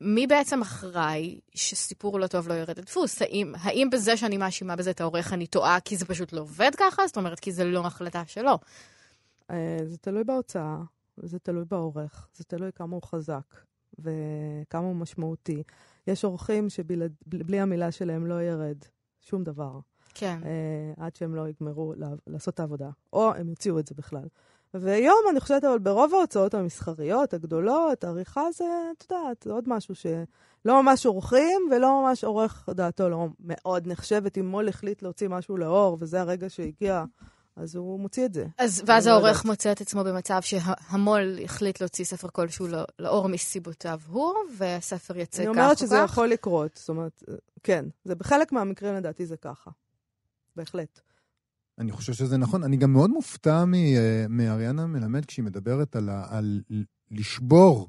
[0.00, 3.22] מי בעצם אחראי שסיפור לא טוב לא ירד לדפוס?
[3.22, 6.70] האם, האם בזה שאני מאשימה בזה את העורך אני טועה כי זה פשוט לא עובד
[6.76, 7.06] ככה?
[7.06, 8.58] זאת אומרת, כי זה לא החלטה שלו.
[9.50, 10.76] אה, זה תלוי בהוצאה,
[11.16, 13.56] זה תלוי בעורך, זה תלוי כמה הוא חזק
[13.98, 15.62] וכמה הוא משמעותי.
[16.06, 18.76] יש עורכים שבלי המילה שלהם לא ירד
[19.20, 19.78] שום דבר,
[20.14, 20.40] כן.
[20.44, 21.94] אה, עד שהם לא יגמרו
[22.26, 24.28] לעשות את העבודה, או הם יוציאו את זה בכלל.
[24.74, 28.64] והיום אני חושבת, אבל ברוב ההוצאות המסחריות, הגדולות, העריכה זה,
[28.98, 34.38] את יודעת, זה עוד משהו שלא ממש עורכים ולא ממש עורך דעתו לא מאוד נחשבת.
[34.38, 37.04] אם מו"ל החליט להוציא משהו לאור, וזה הרגע שהגיע,
[37.56, 38.46] אז הוא מוציא את זה.
[38.58, 39.44] אז, ואז אני לא העורך יודעת.
[39.44, 45.42] מוצא את עצמו במצב שהמו"ל החליט להוציא ספר כלשהו לא- לאור מסיבותיו הוא, והספר יצא
[45.42, 46.10] אני כך אומרת או שזה כך.
[46.12, 47.22] יכול לקרות, זאת אומרת,
[47.62, 49.70] כן, זה בחלק מהמקרים לדעתי זה ככה.
[50.56, 51.00] בהחלט.
[51.78, 52.64] אני חושב שזה נכון.
[52.64, 56.60] אני גם מאוד מופתע אה, מאריאנה מלמד כשהיא מדברת על, ה- על
[57.10, 57.88] לשבור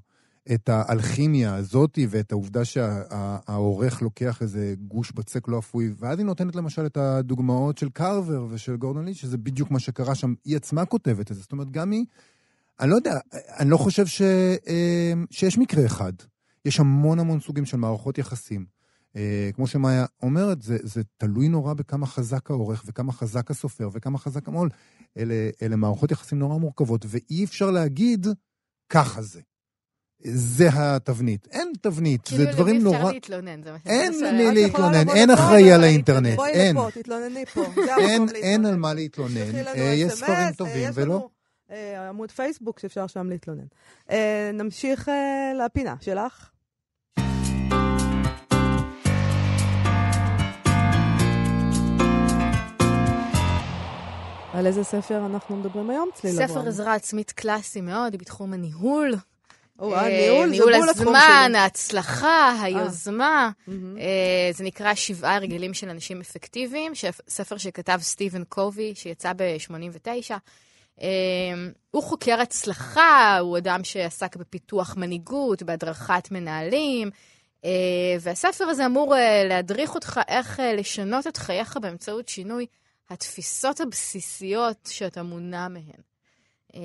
[0.54, 6.56] את האלכימיה הזאתי ואת העובדה שהעורך לוקח איזה גוש בצק לא אפוי, ואז היא נותנת
[6.56, 10.34] למשל את הדוגמאות של קרבר ושל גורדון ליץ', שזה בדיוק מה שקרה שם.
[10.46, 11.42] היא עצמה כותבת את זה.
[11.42, 12.06] זאת אומרת, גם היא...
[12.80, 13.20] אני לא יודע,
[13.60, 14.22] אני לא חושב ש,
[14.68, 16.14] אה, שיש מקרה אחד.
[16.66, 18.66] יש המון המון סוגים של מערכות יחסים.
[19.16, 24.18] אה, כמו שמאיה אומרת, זה, זה תלוי נורא בכמה חזק העורך וכמה חזק הסופר וכמה
[24.18, 24.70] חזק המו"ל.
[25.18, 28.28] אלה, אלה מערכות יחסים נורא מורכבות, ואי אפשר להגיד,
[28.90, 29.42] ככה זה.
[30.26, 31.48] זה התבנית.
[31.52, 32.98] אין תבנית, זה דברים כאילו, למי נורא...
[32.98, 35.84] אפשר להתלונן, זה מה שאני אין למי להתלונן, אין לפה אחראי על.
[35.84, 36.76] האינטרנט, בואי אין.
[36.76, 37.64] לפה, תתלונני פה.
[37.76, 38.66] זה אין, המקום אין להתלונן.
[38.66, 39.56] על מה להתלונן.
[39.68, 41.30] אה, יש ספרים אה, טובים, יש ולא...
[41.70, 43.66] לנו, עמוד פייסבוק שאפשר שם להתלונן.
[44.54, 45.12] נמשיך
[45.66, 46.53] לפינה שלך.
[54.54, 56.68] על איזה ספר אנחנו מדברים היום, צליל ספר?
[56.68, 59.14] עזרה עצמית קלאסי מאוד, בתחום הניהול.
[59.80, 61.52] או, אה, הניהול זה ניהול בול התחום הזמן.
[61.56, 63.50] ההצלחה, היוזמה.
[63.68, 63.98] מהמם.
[63.98, 66.92] אה, זה נקרא שבעה הרגלים של אנשים אפקטיביים,
[67.30, 70.34] ספר שכתב סטיבן קובי, שיצא ב-89.
[71.92, 77.10] הוא חוקר הצלחה, הוא אדם שעסק בפיתוח מנהיגות, בהדרכת מנהלים,
[77.66, 82.66] אה, והספר הזה אמור אה, להדריך אותך איך אה, לשנות את חייך באמצעות שינוי
[83.14, 86.02] התפיסות הבסיסיות שאתה מונע מהן.
[86.76, 86.82] אה,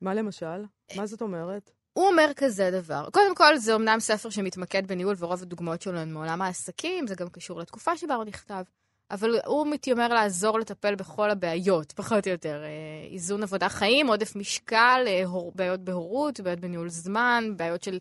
[0.00, 0.64] מה למשל?
[0.96, 1.70] מה זאת אומרת?
[1.92, 3.08] הוא אומר כזה דבר.
[3.12, 7.28] קודם כל, זה אמנם ספר שמתמקד בניהול, ורוב הדוגמאות שלו הן מעולם העסקים, זה גם
[7.28, 8.62] קשור לתקופה שבה הוא נכתב.
[9.10, 12.62] אבל הוא מתיימר לעזור לטפל בכל הבעיות, פחות או יותר.
[12.62, 15.24] אה, איזון עבודה חיים, עודף משקל, אה,
[15.54, 17.98] בעיות בהורות, בעיות בניהול זמן, בעיות של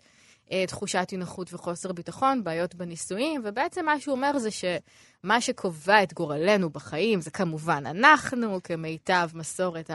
[0.67, 6.13] תחושת אי נוחות וחוסר ביטחון, בעיות בנישואים, ובעצם מה שהוא אומר זה שמה שקובע את
[6.13, 9.89] גורלנו בחיים זה כמובן אנחנו, כמיטב מסורת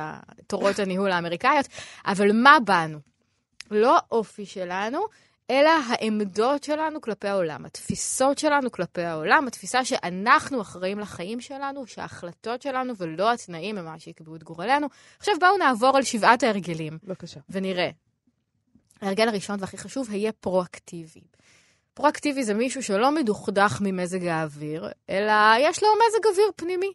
[0.46, 1.66] תורות הניהול האמריקאיות,
[2.06, 2.98] אבל מה בנו?
[3.70, 5.00] לא האופי שלנו,
[5.50, 12.62] אלא העמדות שלנו כלפי העולם, התפיסות שלנו כלפי העולם, התפיסה שאנחנו אחראים לחיים שלנו, שההחלטות
[12.62, 14.86] שלנו ולא התנאים הם מה שיקבעו את גורלנו.
[15.18, 17.40] עכשיו בואו נעבור על שבעת ההרגלים בבקשה.
[17.50, 17.90] ונראה.
[19.00, 21.20] ההרגל הראשון והכי חשוב, היה פרואקטיבי.
[21.94, 26.92] פרואקטיבי זה מישהו שלא מדוכדך ממזג האוויר, אלא יש לו מזג אוויר פנימי.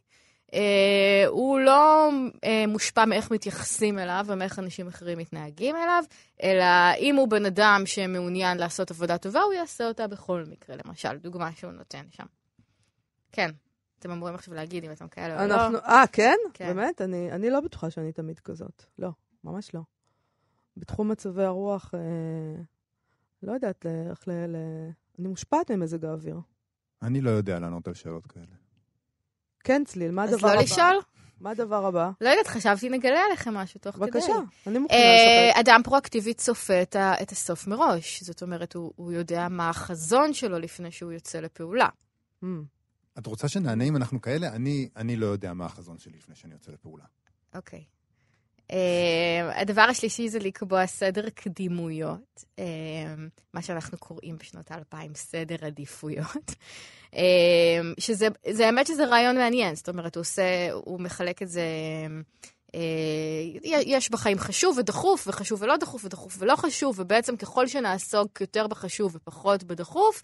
[0.54, 2.10] אה, הוא לא
[2.44, 6.04] אה, מושפע מאיך מתייחסים אליו ומאיך אנשים אחרים מתנהגים אליו,
[6.44, 6.66] אלא
[6.98, 11.52] אם הוא בן אדם שמעוניין לעשות עבודה טובה, הוא יעשה אותה בכל מקרה, למשל, דוגמה
[11.56, 12.26] שהוא נותן שם.
[13.32, 13.50] כן,
[14.00, 15.54] אתם אמורים עכשיו להגיד אם אתם כאלה או לא.
[15.54, 16.36] אנחנו, אה, כן?
[16.54, 16.68] כן.
[16.68, 17.02] באמת?
[17.02, 18.84] אני, אני לא בטוחה שאני תמיד כזאת.
[19.00, 19.10] לא,
[19.44, 19.82] ממש לא.
[20.78, 22.62] בתחום מצבי הרוח, אה,
[23.44, 24.32] לא יודעת איך ל...
[24.32, 24.56] ל...
[25.20, 26.40] אני מושפעת ממזג האוויר.
[27.02, 28.46] אני לא יודע לענות על שאלות כאלה.
[29.60, 30.62] כן, צליל, מה אז הדבר לא הבא?
[30.62, 31.00] לשאול?
[31.40, 32.12] מה הדבר הבא?
[32.22, 34.06] לא יודעת, חשבתי נגלה עליכם משהו תוך כדי.
[34.06, 34.34] בבקשה,
[34.68, 35.60] אני מוכנה אה, לשחק.
[35.60, 38.24] אדם פרואקטיבי צופה את, ה, את הסוף מראש.
[38.24, 41.90] זאת אומרת, הוא, הוא יודע מה החזון שלו לפני שהוא יוצא לפעולה.
[42.44, 42.48] Mm.
[43.20, 44.48] את רוצה שנענה אם אנחנו כאלה?
[44.48, 47.04] אני, אני לא יודע מה החזון שלי לפני שאני יוצא לפעולה.
[47.56, 47.84] אוקיי.
[49.56, 52.62] הדבר השלישי זה לקבוע סדר קדימויות, uh,
[53.54, 56.52] מה שאנחנו קוראים בשנות האלפיים סדר עדיפויות.
[57.12, 57.18] uh,
[58.00, 61.64] שזה, זה האמת שזה רעיון מעניין, זאת אומרת, הוא עושה, הוא מחלק את זה
[62.76, 68.68] אה, יש בחיים חשוב ודחוף, וחשוב ולא דחוף, ודחוף ולא חשוב, ובעצם ככל שנעסוק יותר
[68.68, 70.22] בחשוב ופחות בדחוף,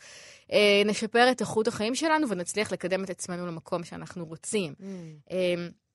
[0.51, 4.73] אה, נשפר את איכות החיים שלנו ונצליח לקדם את עצמנו למקום שאנחנו רוצים.
[4.79, 5.33] Mm.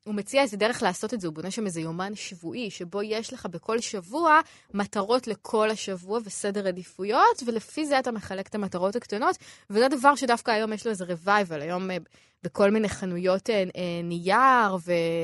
[0.04, 3.32] הוא מציע איזה דרך לעשות את זה, הוא בונה שם איזה יומן שבועי, שבו יש
[3.32, 4.40] לך בכל שבוע
[4.74, 9.36] מטרות לכל השבוע וסדר עדיפויות, ולפי זה אתה מחלק את המטרות הקטנות,
[9.70, 11.96] וזה דבר שדווקא היום יש לו איזה revival, היום אה,
[12.42, 14.76] בכל מיני חנויות אה, אה, נייר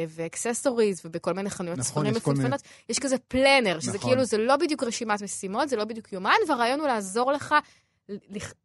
[0.08, 2.84] ואקססוריז, ובכל מיני חנויות נכון, ספרים מפונפנות, מיני...
[2.88, 4.10] יש כזה פלנר, שזה נכון.
[4.10, 7.54] כאילו, זה לא בדיוק רשימת משימות, זה לא בדיוק יומן, והרעיון הוא לעזור לך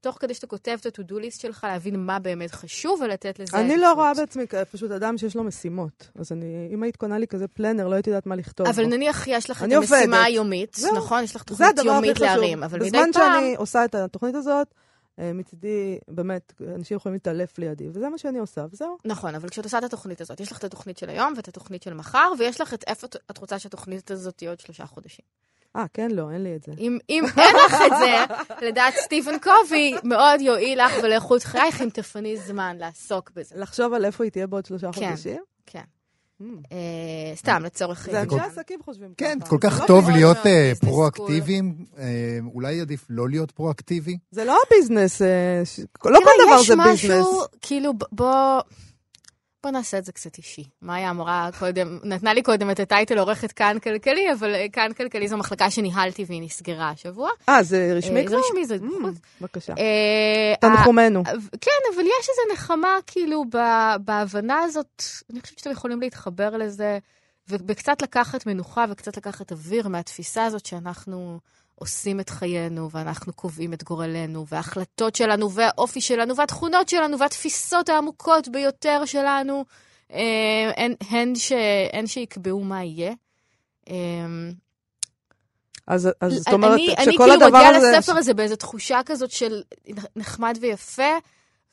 [0.02, 3.58] תוך כדי שאתה כותב את ה-to-do list שלך, להבין מה באמת חשוב ולתת לזה...
[3.58, 6.10] אני לא רואה בעצמי פשוט אדם שיש לו משימות.
[6.16, 8.68] אז אני, אם היית קונה לי כזה פלנר, לא הייתי יודעת מה לכתוב.
[8.68, 11.24] אבל נניח יש לך את המשימה היומית, נכון?
[11.24, 13.10] יש לך תוכנית יומית להרים, אבל מדי פעם...
[13.10, 14.68] בזמן שאני עושה את התוכנית הזאת,
[15.20, 18.98] אה, מצידי, באמת, אנשים יכולים להתעלף לידי, וזה מה שאני עושה, וזהו.
[19.06, 21.84] נכון, אבל כשאת עושה את התוכנית הזאת, יש לך את התוכנית של היום ואת התוכנית
[21.84, 25.26] של מחר, ויש לך את איפה את רוצה שהתוכנית הזאת תהיה עוד שלושה חודשים.
[25.76, 26.72] אה, כן, לא, אין לי את זה.
[26.78, 28.36] אם, אם אין לך את זה,
[28.68, 33.56] לדעת סטיבן קובי, מאוד יועיל לך ולאיכות חייך אם תפני זמן לעסוק בזה.
[33.58, 35.42] לחשוב על איפה היא תהיה בעוד שלושה כן, חודשים?
[35.66, 35.82] כן.
[36.42, 36.46] אממ.
[36.72, 38.10] אה, סתם, לצורך...
[38.12, 39.30] זה אנשי עסקים חושבים ככה.
[39.30, 44.18] כן, כל כך לא טוב להיות אה, פרואקטיביים, אה, אולי עדיף לא להיות פרואקטיבי?
[44.32, 45.28] זה לא ה business, לא
[46.00, 47.04] כל דבר זה business.
[47.04, 48.62] יש משהו, כאילו, בוא...
[49.66, 50.64] בוא נעשה את זה קצת אישי.
[50.82, 54.92] מאיה אמרה קודם, נתנה לי קודם את ה title עורכת כאן כלכלי, אבל אה, כאן
[54.98, 57.30] כלכלי זו מחלקה שניהלתי והיא נסגרה השבוע.
[57.50, 58.38] אה, זה רשמי כבר?
[58.38, 59.16] זה רשמי, זה בחוץ.
[59.16, 59.74] אממ, בבקשה.
[59.78, 61.24] אה, תנחומנו.
[61.62, 63.44] כן, אבל יש איזו נחמה, כאילו,
[64.00, 66.98] בהבנה הזאת, אני חושבת שאתם יכולים להתחבר לזה,
[67.50, 71.40] וקצת לקחת מנוחה וקצת לקחת אוויר מהתפיסה הזאת שאנחנו...
[71.76, 78.48] עושים את חיינו, ואנחנו קובעים את גורלנו, וההחלטות שלנו, והאופי שלנו, והתכונות שלנו, והתפיסות העמוקות
[78.48, 79.66] ביותר שלנו,
[80.14, 81.52] אה, הן, הן, ש,
[81.94, 83.14] הן שיקבעו מה יהיה.
[83.90, 83.96] אה,
[85.88, 88.18] אז, אז זאת אומרת, אני, שכל אני כאילו מגיעה לספר.
[88.18, 89.62] הזה באיזו תחושה כזאת של
[90.16, 91.18] נחמד ויפה,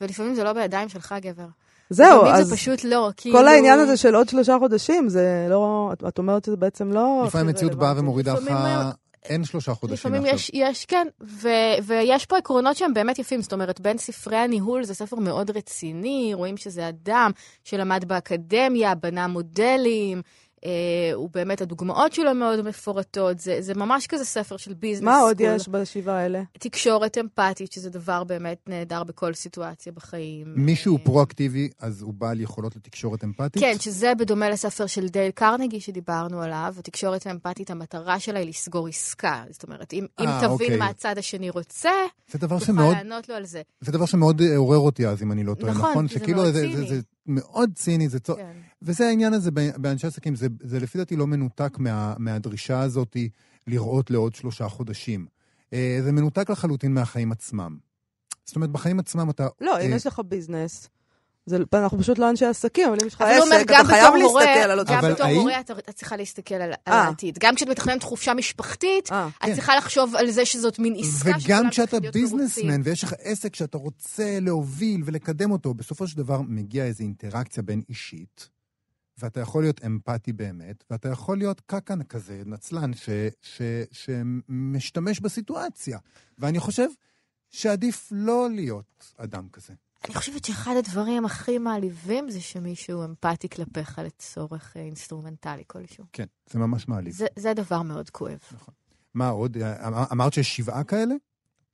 [0.00, 1.46] ולפעמים זה לא בידיים שלך, גבר.
[1.90, 2.46] זהו, אז...
[2.46, 3.38] זה פשוט לא, כאילו...
[3.38, 5.90] כל העניין הזה של עוד שלושה חודשים, זה לא...
[5.92, 7.24] את, את אומרת שזה בעצם לא...
[7.26, 8.52] לפעמים המציאות באה ומורידה לך
[9.24, 10.36] אין שלושה חודשים לפעמים עכשיו.
[10.36, 11.48] לפעמים יש, יש, כן, ו,
[11.82, 13.42] ויש פה עקרונות שהם באמת יפים.
[13.42, 17.30] זאת אומרת, בין ספרי הניהול זה ספר מאוד רציני, רואים שזה אדם
[17.64, 20.22] שלמד באקדמיה, בנה מודלים,
[21.14, 25.04] הוא באמת, הדוגמאות שלו מאוד מפורטות, זה, זה ממש כזה ספר של ביזנס.
[25.04, 26.42] מה עוד יש בשבעה האלה?
[26.58, 30.46] תקשורת אמפתית, שזה דבר באמת נהדר בכל סיטואציה בחיים.
[30.56, 33.62] מישהו אה, פרואקטיבי, אז הוא בעל יכולות לתקשורת אמפתית?
[33.62, 38.88] כן, שזה בדומה לספר של דייל קרנגי שדיברנו עליו, התקשורת האמפתית, המטרה שלה היא לסגור
[38.88, 39.44] עסקה.
[39.50, 40.76] זאת אומרת, אם, 아, אם אה, תבין אוקיי.
[40.76, 41.90] מה הצד השני רוצה,
[42.40, 43.62] תוכל שמאוד, לענות לו על זה.
[43.80, 45.90] זה דבר שמאוד עורר אותי אז, אם אני לא טועה, נכון?
[45.90, 46.08] נכון?
[46.08, 47.02] זה שכאילו מאוד זה, ציני.
[47.26, 48.36] מאוד ציני, זה צו...
[48.36, 48.56] כן.
[48.82, 53.16] וזה העניין הזה באנשי עסקים, זה, זה לפי דעתי לא מנותק מה, מהדרישה הזאת
[53.66, 55.26] לראות לעוד שלושה חודשים.
[55.72, 57.76] אה, זה מנותק לחלוטין מהחיים עצמם.
[58.44, 59.48] זאת אומרת, בחיים עצמם אתה...
[59.60, 60.88] לא, אם אה, יש לך ביזנס,
[61.46, 64.78] זה, אנחנו פשוט לא אנשי עסקים, אבל אם יש לך עסק, אתה חייב להסתכל על
[64.80, 64.92] אותו.
[64.92, 66.94] גם בתור מורה את צריכה להסתכל על אה.
[66.94, 67.38] העתיד.
[67.40, 69.54] גם כשאת מתכננת חופשה משפחתית, את כן.
[69.54, 74.38] צריכה לחשוב על זה שזאת מין עסקה וגם כשאתה ביזנסמן ויש לך עסק שאתה רוצה
[74.40, 78.48] להוביל ולקדם אותו, בסופו של דבר מגיע איזו אינטראקציה בין אישית.
[79.18, 83.08] ואתה יכול להיות אמפתי באמת, ואתה יכול להיות קקן כזה, נצלן, ש,
[83.42, 83.62] ש,
[83.92, 85.98] שמשתמש בסיטואציה.
[86.38, 86.88] ואני חושב
[87.50, 89.72] שעדיף לא להיות אדם כזה.
[90.04, 96.04] אני חושבת שאחד הדברים הכי מעליבים זה שמישהו אמפתי כלפיך לצורך אה, אינסטרומנטלי כלשהו.
[96.12, 97.12] כן, זה ממש מעליב.
[97.12, 98.38] זה, זה דבר מאוד כואב.
[98.52, 98.74] נכון.
[99.14, 99.56] מה עוד?
[99.56, 101.14] אמ-, אמרת שיש שבעה כאלה?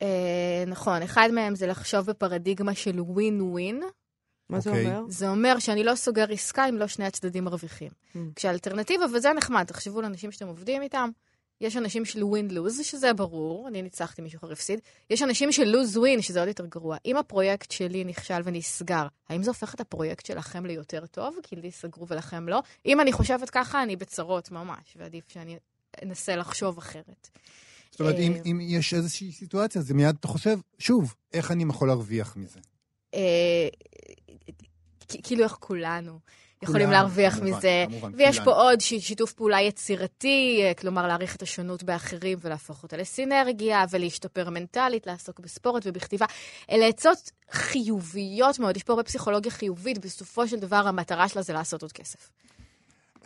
[0.03, 3.83] אה, נכון, אחד מהם זה לחשוב בפרדיגמה של ווין ווין.
[4.49, 4.87] מה זה אוקיי.
[4.87, 5.05] אומר?
[5.09, 7.91] זה אומר שאני לא סוגר עסקה אם לא שני הצדדים מרוויחים.
[7.91, 8.19] Mm.
[8.37, 11.11] כשהאלטרנטיבה, וזה נחמד, תחשבו על אנשים שאתם עובדים איתם,
[11.61, 14.81] יש אנשים של ווין-לוז, שזה ברור, אני ניצחתי, מישהו אחר הפסיד.
[15.11, 16.97] יש אנשים של לוז-ווין, שזה עוד יותר גרוע.
[17.05, 21.37] אם הפרויקט שלי נכשל ונסגר, האם זה הופך את הפרויקט שלכם ליותר טוב?
[21.43, 22.63] כי לי סגרו ולכם לא?
[22.87, 25.59] אם אני חושבת ככה, אני בצרות ממש, ועדיף שאני
[26.03, 27.29] אנסה לחשוב אחרת.
[27.91, 31.65] זאת אומרת, אם, אה, אם יש איזושהי סיטואציה, זה מיד אתה חושב, שוב, איך אני
[31.71, 32.61] יכול להרוויח מזה?
[33.15, 33.69] אה,
[35.23, 36.19] כאילו איך כולנו.
[36.63, 37.85] יכולים להרוויח כמובן, מזה.
[37.89, 38.45] כמובן, ויש כולן.
[38.45, 44.51] פה עוד שיתוף פעולה יצירתי, אה, כלומר להעריך את השונות באחרים ולהפוך אותה לסינרגיה, ולהשתפר
[44.51, 46.27] מנטלית, לעסוק בספורט ובכתיבה.
[46.71, 51.53] אלה עצות חיוביות מאוד, יש פה הרבה פסיכולוגיה חיובית, בסופו של דבר המטרה שלה זה
[51.53, 52.31] לעשות עוד כסף.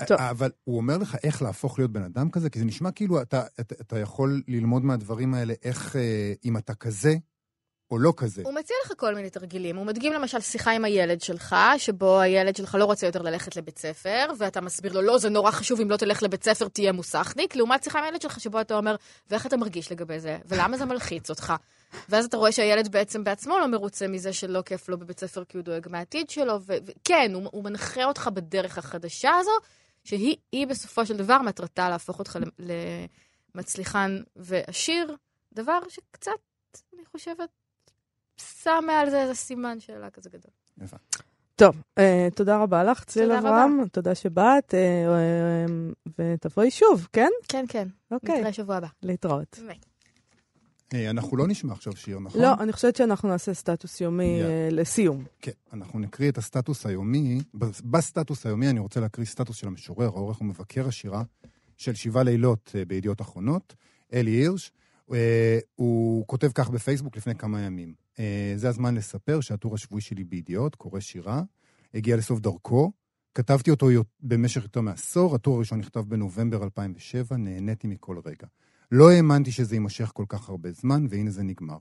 [0.06, 0.18] טוב.
[0.20, 3.42] אבל הוא אומר לך איך להפוך להיות בן אדם כזה, כי זה נשמע כאילו אתה,
[3.60, 7.14] אתה, אתה יכול ללמוד מהדברים האלה איך, אה, אם אתה כזה,
[7.92, 8.42] או לא כזה.
[8.44, 9.76] הוא מציע לך כל מיני תרגילים.
[9.76, 13.78] הוא מדגים למשל שיחה עם הילד שלך, שבו הילד שלך לא רוצה יותר ללכת לבית
[13.78, 17.56] ספר, ואתה מסביר לו, לא, זה נורא חשוב, אם לא תלך לבית ספר תהיה מוסכניק,
[17.56, 18.96] לעומת שיחה עם הילד שלך, שבו אתה אומר,
[19.30, 21.52] ואיך אתה מרגיש לגבי זה, ולמה זה מלחיץ אותך.
[22.08, 25.56] ואז אתה רואה שהילד בעצם בעצמו לא מרוצה מזה שלא כיף לו בבית ספר כי
[25.56, 29.50] הוא דואג מהעתיד שלו, וכן, הוא, הוא מנחה אותך בדרך החדשה הזו,
[30.04, 32.38] שהיא בסופו של דבר מטרתה להפוך אותך
[33.54, 35.16] למצליחן ועשיר,
[35.52, 36.32] דבר שקצת,
[36.94, 37.48] אני חושבת,
[38.36, 40.50] שם מעל זה איזה סימן שאלה כזה גדול.
[40.82, 40.96] יפה.
[41.56, 43.84] טוב, אה, תודה רבה לך, צליל תודה אברהם.
[43.92, 45.66] תודה שבאת, אה, אה,
[46.18, 47.30] ותבואי שוב, כן?
[47.48, 47.88] כן, כן.
[48.10, 48.88] אוקיי, נתראה שבוע הבא.
[49.02, 49.58] להתראות.
[50.94, 52.42] אנחנו לא נשמע עכשיו שיר, נכון?
[52.42, 55.24] לא, אני חושבת שאנחנו נעשה סטטוס יומי לסיום.
[55.40, 57.40] כן, אנחנו נקריא את הסטטוס היומי.
[57.84, 61.22] בסטטוס היומי אני רוצה להקריא סטטוס של המשורר, העורך ומבקר השירה
[61.76, 63.74] של שבעה לילות בידיעות אחרונות,
[64.12, 64.72] אלי הירש.
[65.74, 68.01] הוא כותב כך בפייסבוק לפני כמה ימים.
[68.18, 71.42] אה, זה הזמן לספר שהטור השבועי שלי בידיעות, קורא שירה,
[71.94, 72.92] הגיע לסוף דרכו.
[73.34, 73.88] כתבתי אותו
[74.20, 78.46] במשך יותר מעשור, הטור הראשון נכתב בנובמבר 2007, נהניתי מכל רגע.
[78.92, 81.78] לא האמנתי שזה יימשך כל כך הרבה זמן, והנה זה נגמר.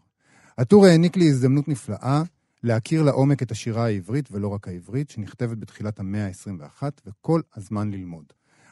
[0.57, 2.23] הטור העניק לי הזדמנות נפלאה
[2.63, 8.25] להכיר לעומק את השירה העברית, ולא רק העברית, שנכתבת בתחילת המאה ה-21, וכל הזמן ללמוד.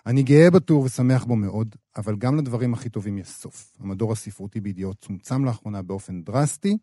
[0.05, 3.73] אני גאה בטור ושמח בו מאוד, אבל גם לדברים הכי טובים יש סוף.
[3.79, 6.77] המדור הספרותי בידיעות צומצם לאחרונה באופן דרסטי.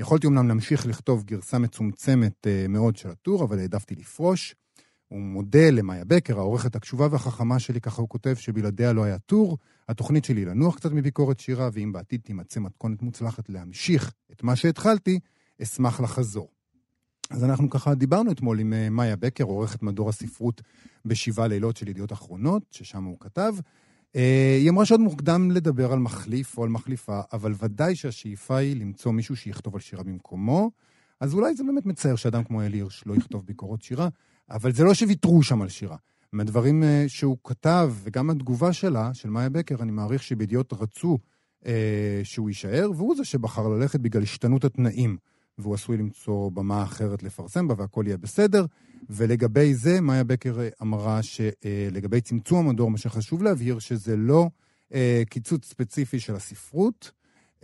[0.00, 4.54] יכולתי אומנם להמשיך לכתוב גרסה מצומצמת אה, מאוד של הטור, אבל העדפתי לפרוש.
[5.08, 9.58] הוא מודה למאיה בקר, העורכת הקשובה והחכמה שלי, ככה הוא כותב, שבלעדיה לא היה טור.
[9.88, 15.20] התוכנית שלי לנוח קצת מביקורת שירה, ואם בעתיד תימצא מתכונת מוצלחת להמשיך את מה שהתחלתי,
[15.62, 16.48] אשמח לחזור.
[17.30, 20.62] אז אנחנו ככה דיברנו אתמול עם אה, מאיה בקר, עורכת מדור הספרות
[21.04, 23.54] בשבעה לילות של ידיעות אחרונות, ששם הוא כתב.
[24.16, 28.80] אה, היא אמרה שעוד מוקדם לדבר על מחליף או על מחליפה, אבל ודאי שהשאיפה היא
[28.80, 30.70] למצוא מישהו שיכתוב על שירה במקומו.
[31.20, 34.08] אז אולי זה באמת מצער שאדם כמו אלי הירש לא יכתוב ביקורות שירה,
[34.50, 35.96] אבל זה לא שוויתרו שם על שירה.
[36.32, 41.18] מהדברים אה, שהוא כתב, וגם התגובה שלה, של מאיה בקר, אני מעריך שבידיעות רצו
[41.66, 45.16] אה, שהוא יישאר, והוא זה שבחר ללכת בגלל השתנות התנאים.
[45.62, 48.66] והוא עשוי למצוא במה אחרת לפרסם בה, והכל יהיה בסדר.
[49.10, 54.48] ולגבי זה, מאיה בקר אה, אמרה שלגבי צמצום המדור, מה שחשוב להבהיר, שזה לא
[54.94, 57.10] אה, קיצוץ ספציפי של הספרות,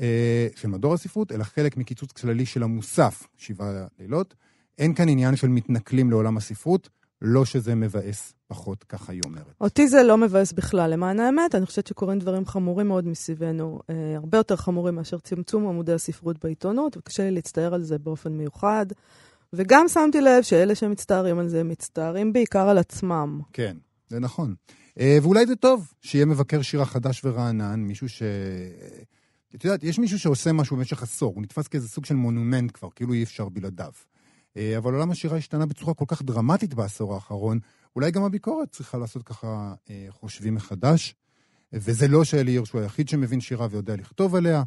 [0.00, 4.34] אה, של מדור הספרות, אלא חלק מקיצוץ כללי של המוסף, שבעה לילות.
[4.78, 6.88] אין כאן עניין של מתנכלים לעולם הספרות,
[7.22, 9.54] לא שזה מבאס פחות, ככה היא אומרת.
[9.60, 14.16] אותי זה לא מבאס בכלל, למען האמת, אני חושבת שקורים דברים חמורים מאוד מסביבנו, אה,
[14.16, 18.86] הרבה יותר חמורים מאשר צמצום עמודי הספרות בעיתונות, וקשה לי להצטער על זה באופן מיוחד.
[19.52, 23.40] וגם שמתי לב שאלה שמצטערים על זה, מצטערים בעיקר על עצמם.
[23.52, 23.76] כן,
[24.08, 24.54] זה נכון.
[25.00, 28.22] אה, ואולי זה טוב שיהיה מבקר שירה חדש ורענן, מישהו ש...
[29.54, 32.88] את יודעת, יש מישהו שעושה משהו במשך עשור, הוא נתפס כאיזה סוג של מונומנט כבר,
[32.94, 33.92] כאילו אי אפשר בלעדיו.
[34.56, 37.58] אה, אבל עולם השירה השתנה בצורה כל כך דרמטית בעשור האחרון,
[37.96, 41.14] אולי גם הביקורת צריכה לעשות ככה אה, חושבים מחדש.
[41.72, 44.62] וזה לא שאלי הירש הוא היחיד שמבין שירה ויודע לכתוב עליה,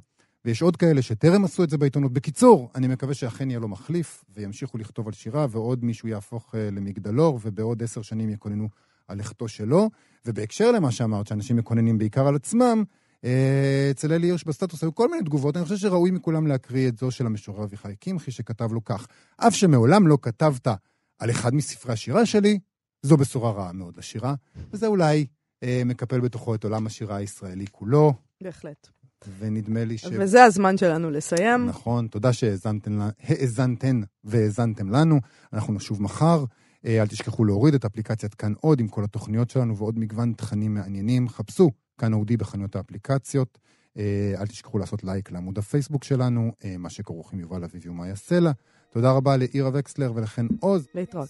[0.45, 2.13] ויש עוד כאלה שטרם עשו את זה בעיתונות.
[2.13, 6.71] בקיצור, אני מקווה שאכן יהיה לו מחליף, וימשיכו לכתוב על שירה, ועוד מישהו יהפוך אה,
[6.71, 8.69] למגדלור, ובעוד עשר שנים יקוננו
[9.07, 9.89] על לכתו שלו.
[10.25, 12.83] ובהקשר למה שאמרת, שאנשים מקוננים בעיקר על עצמם,
[13.23, 16.97] אה, אצל אלי הירש בסטטוס היו כל מיני תגובות, אני חושב שראוי מכולם להקריא את
[16.97, 19.07] זו של המשורר אביחי קמחי, שכתב לו כך:
[19.37, 20.67] אף שמעולם לא כתבת
[21.19, 22.59] על אחד מספרי השירה שלי,
[23.01, 24.35] זו בשורה רעה מאוד לשירה,
[24.71, 25.25] וזה אולי
[25.63, 28.87] אה, מקפל בתוכו את עולם השירה הישראלי כולו, בהחלט.
[29.39, 30.05] ונדמה לי ש...
[30.19, 31.65] וזה הזמן שלנו לסיים.
[31.65, 35.19] נכון, תודה שהאזנתן והאזנתם לנו.
[35.53, 36.45] אנחנו נשוב מחר.
[36.85, 40.73] אה, אל תשכחו להוריד את אפליקציית כאן עוד עם כל התוכניות שלנו ועוד מגוון תכנים
[40.73, 41.29] מעניינים.
[41.29, 43.57] חפשו כאן אודי בחנויות האפליקציות.
[43.97, 48.15] אה, אל תשכחו לעשות לייק לעמוד הפייסבוק שלנו, אה, מה שכרוך עם יובל אביבי ומאיה
[48.15, 48.51] סלע.
[48.89, 50.87] תודה רבה לאירה וקסלר ולחן עוז.
[50.95, 51.27] להתראות.